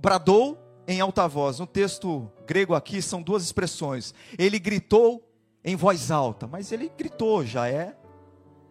bradou 0.00 0.69
em 0.92 1.00
alta 1.00 1.26
voz. 1.28 1.58
No 1.58 1.66
texto 1.66 2.30
grego 2.46 2.74
aqui 2.74 3.00
são 3.00 3.22
duas 3.22 3.42
expressões. 3.42 4.14
Ele 4.38 4.58
gritou 4.58 5.26
em 5.64 5.76
voz 5.76 6.10
alta, 6.10 6.46
mas 6.46 6.72
ele 6.72 6.90
gritou, 6.96 7.44
já 7.44 7.68
é, 7.68 7.96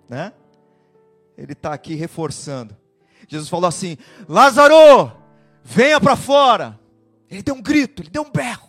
né? 0.07 0.33
Ele 1.37 1.53
está 1.53 1.73
aqui 1.73 1.95
reforçando. 1.95 2.75
Jesus 3.27 3.49
falou 3.49 3.67
assim: 3.67 3.97
Lázaro, 4.27 5.11
venha 5.63 5.99
para 6.01 6.15
fora. 6.15 6.79
Ele 7.29 7.43
deu 7.43 7.55
um 7.55 7.61
grito, 7.61 8.01
ele 8.01 8.09
deu 8.09 8.23
um 8.23 8.31
berro. 8.31 8.67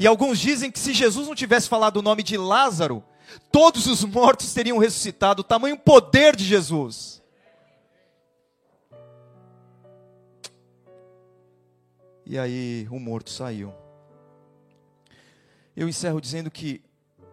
E 0.00 0.06
alguns 0.06 0.38
dizem 0.38 0.70
que 0.70 0.78
se 0.78 0.92
Jesus 0.92 1.28
não 1.28 1.34
tivesse 1.34 1.68
falado 1.68 1.98
o 1.98 2.02
nome 2.02 2.22
de 2.22 2.36
Lázaro, 2.36 3.04
todos 3.52 3.86
os 3.86 4.04
mortos 4.04 4.52
teriam 4.52 4.78
ressuscitado, 4.78 5.40
o 5.40 5.44
tamanho 5.44 5.76
poder 5.76 6.34
de 6.34 6.44
Jesus. 6.44 7.22
E 12.28 12.38
aí 12.38 12.86
o 12.90 13.00
morto 13.00 13.30
saiu. 13.30 13.72
Eu 15.74 15.88
encerro 15.88 16.20
dizendo 16.20 16.50
que 16.50 16.82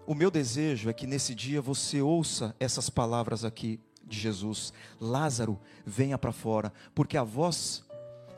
o 0.07 0.15
meu 0.15 0.31
desejo 0.31 0.89
é 0.89 0.93
que 0.93 1.05
nesse 1.05 1.35
dia 1.35 1.61
você 1.61 2.01
ouça 2.01 2.55
essas 2.61 2.89
palavras 2.89 3.43
aqui 3.43 3.77
de 4.01 4.17
Jesus: 4.17 4.71
Lázaro, 4.99 5.59
venha 5.85 6.17
para 6.17 6.31
fora, 6.31 6.71
porque 6.93 7.17
a 7.17 7.23
voz 7.23 7.83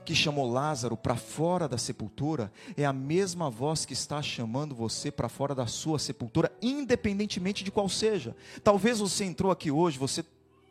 que 0.04 0.16
chamou 0.16 0.50
Lázaro 0.50 0.98
para 0.98 1.16
fora 1.16 1.68
da 1.68 1.78
sepultura 1.78 2.52
é 2.76 2.86
a 2.86 2.94
mesma 2.94 3.52
voz 3.52 3.86
que 3.86 3.94
está 3.94 4.20
chamando 4.22 4.74
você 4.74 5.12
para 5.12 5.30
fora 5.30 5.54
da 5.54 5.68
sua 5.68 6.00
sepultura, 6.00 6.52
independentemente 6.60 7.64
de 7.64 7.70
qual 7.70 7.88
seja. 7.88 8.36
Talvez 8.64 8.98
você 8.98 9.26
entrou 9.26 9.52
aqui 9.52 9.70
hoje, 9.70 10.00
você 10.00 10.24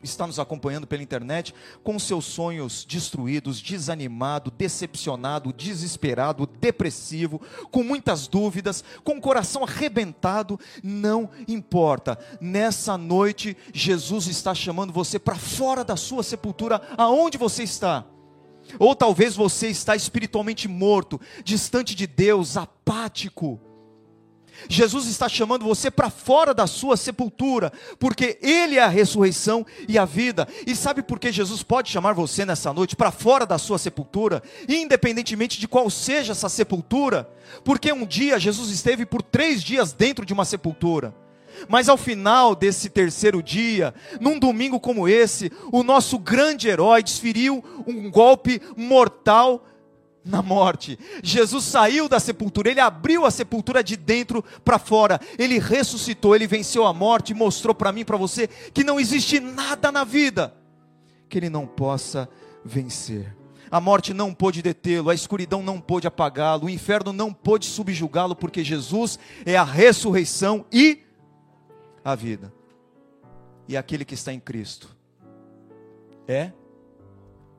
está 0.02 0.26
nos 0.26 0.38
acompanhando 0.38 0.86
pela 0.86 1.02
internet, 1.02 1.54
com 1.82 1.98
seus 1.98 2.24
sonhos 2.24 2.84
destruídos, 2.84 3.60
desanimado, 3.60 4.50
decepcionado, 4.50 5.52
desesperado, 5.52 6.46
depressivo, 6.46 7.40
com 7.70 7.82
muitas 7.82 8.28
dúvidas, 8.28 8.84
com 9.02 9.16
o 9.16 9.20
coração 9.20 9.64
arrebentado, 9.64 10.58
não 10.82 11.30
importa. 11.48 12.18
Nessa 12.40 12.96
noite, 12.96 13.56
Jesus 13.72 14.26
está 14.26 14.54
chamando 14.54 14.92
você 14.92 15.18
para 15.18 15.36
fora 15.36 15.84
da 15.84 15.96
sua 15.96 16.22
sepultura, 16.22 16.80
aonde 16.96 17.38
você 17.38 17.62
está. 17.62 18.04
Ou 18.78 18.94
talvez 18.94 19.36
você 19.36 19.68
está 19.68 19.94
espiritualmente 19.94 20.68
morto, 20.68 21.20
distante 21.44 21.94
de 21.94 22.06
Deus, 22.06 22.56
apático 22.56 23.60
Jesus 24.68 25.06
está 25.06 25.28
chamando 25.28 25.64
você 25.64 25.90
para 25.90 26.10
fora 26.10 26.52
da 26.52 26.66
sua 26.66 26.96
sepultura, 26.96 27.72
porque 27.98 28.38
Ele 28.42 28.76
é 28.76 28.82
a 28.82 28.88
ressurreição 28.88 29.64
e 29.88 29.98
a 29.98 30.04
vida. 30.04 30.48
E 30.66 30.74
sabe 30.74 31.02
por 31.02 31.18
que 31.18 31.30
Jesus 31.32 31.62
pode 31.62 31.90
chamar 31.90 32.12
você 32.12 32.44
nessa 32.44 32.72
noite 32.72 32.96
para 32.96 33.10
fora 33.10 33.46
da 33.46 33.58
sua 33.58 33.78
sepultura, 33.78 34.42
independentemente 34.68 35.60
de 35.60 35.68
qual 35.68 35.88
seja 35.90 36.32
essa 36.32 36.48
sepultura? 36.48 37.28
Porque 37.64 37.92
um 37.92 38.06
dia 38.06 38.38
Jesus 38.38 38.70
esteve 38.70 39.06
por 39.06 39.22
três 39.22 39.62
dias 39.62 39.92
dentro 39.92 40.24
de 40.24 40.32
uma 40.32 40.44
sepultura. 40.44 41.14
Mas 41.68 41.88
ao 41.88 41.96
final 41.96 42.54
desse 42.54 42.90
terceiro 42.90 43.42
dia, 43.42 43.94
num 44.20 44.38
domingo 44.38 44.78
como 44.78 45.08
esse, 45.08 45.50
o 45.72 45.82
nosso 45.82 46.18
grande 46.18 46.68
herói 46.68 47.02
desferiu 47.02 47.64
um 47.86 48.10
golpe 48.10 48.60
mortal 48.76 49.64
na 50.26 50.42
morte. 50.42 50.98
Jesus 51.22 51.64
saiu 51.64 52.08
da 52.08 52.18
sepultura, 52.18 52.70
ele 52.70 52.80
abriu 52.80 53.24
a 53.24 53.30
sepultura 53.30 53.82
de 53.82 53.96
dentro 53.96 54.44
para 54.64 54.78
fora. 54.78 55.20
Ele 55.38 55.58
ressuscitou, 55.58 56.34
ele 56.34 56.46
venceu 56.46 56.84
a 56.84 56.92
morte 56.92 57.30
e 57.30 57.34
mostrou 57.34 57.74
para 57.74 57.92
mim, 57.92 58.04
para 58.04 58.16
você, 58.16 58.48
que 58.48 58.84
não 58.84 58.98
existe 58.98 59.38
nada 59.38 59.92
na 59.92 60.04
vida 60.04 60.52
que 61.28 61.38
ele 61.38 61.48
não 61.48 61.66
possa 61.66 62.28
vencer. 62.64 63.34
A 63.70 63.80
morte 63.80 64.14
não 64.14 64.32
pôde 64.32 64.62
detê-lo, 64.62 65.10
a 65.10 65.14
escuridão 65.14 65.62
não 65.62 65.80
pôde 65.80 66.06
apagá-lo, 66.06 66.66
o 66.66 66.70
inferno 66.70 67.12
não 67.12 67.32
pôde 67.32 67.66
subjugá-lo, 67.66 68.36
porque 68.36 68.62
Jesus 68.62 69.18
é 69.44 69.56
a 69.56 69.64
ressurreição 69.64 70.64
e 70.72 71.02
a 72.04 72.14
vida. 72.14 72.52
E 73.68 73.76
aquele 73.76 74.04
que 74.04 74.14
está 74.14 74.32
em 74.32 74.38
Cristo 74.38 74.88
é 76.28 76.52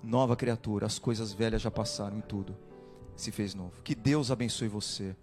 nova 0.04 0.36
criatura, 0.36 0.86
as 0.86 1.00
coisas 1.00 1.34
velhas 1.34 1.62
já 1.62 1.72
passaram 1.72 2.18
e 2.20 2.22
tudo 2.22 2.56
se 3.16 3.32
fez 3.32 3.54
novo. 3.54 3.74
Que 3.84 3.96
Deus 3.96 4.32
abençoe 4.32 4.68
você, 4.68 5.16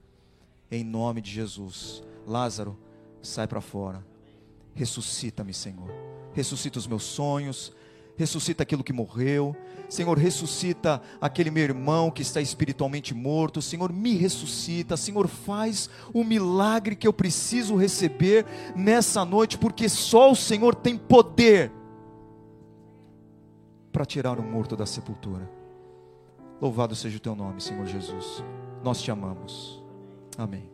em 0.71 0.85
nome 0.85 1.21
de 1.21 1.31
Jesus. 1.31 2.03
Lázaro, 2.27 2.77
sai 3.23 3.47
para 3.47 3.61
fora, 3.61 4.05
ressuscita-me, 4.75 5.55
Senhor. 5.55 5.91
Ressuscita 6.33 6.79
os 6.79 6.87
meus 6.87 7.05
sonhos, 7.05 7.73
ressuscita 8.17 8.63
aquilo 8.63 8.85
que 8.85 8.93
morreu. 8.93 9.57
Senhor, 9.89 10.19
ressuscita 10.19 11.01
aquele 11.21 11.51
meu 11.51 11.63
irmão 11.63 12.11
que 12.11 12.23
está 12.23 12.41
espiritualmente 12.41 13.15
morto. 13.15 13.63
Senhor, 13.63 13.93
me 13.93 14.15
ressuscita. 14.15 14.97
Senhor, 14.97 15.29
faz 15.29 15.89
o 16.13 16.25
milagre 16.25 16.97
que 16.97 17.07
eu 17.07 17.13
preciso 17.13 17.77
receber 17.77 18.45
nessa 18.75 19.25
noite, 19.25 19.57
porque 19.59 19.89
só 19.89 20.33
o 20.33 20.37
Senhor 20.37 20.75
tem 20.75 20.97
poder 20.97 21.71
para 23.95 24.05
tirar 24.05 24.41
o 24.41 24.43
morto 24.43 24.77
da 24.77 24.85
sepultura. 24.85 25.49
Louvado 26.61 26.97
seja 26.97 27.17
o 27.17 27.21
teu 27.21 27.37
nome, 27.37 27.61
Senhor 27.61 27.87
Jesus. 27.87 28.43
Nós 28.83 29.01
te 29.01 29.09
amamos. 29.13 29.81
Amém. 30.37 30.69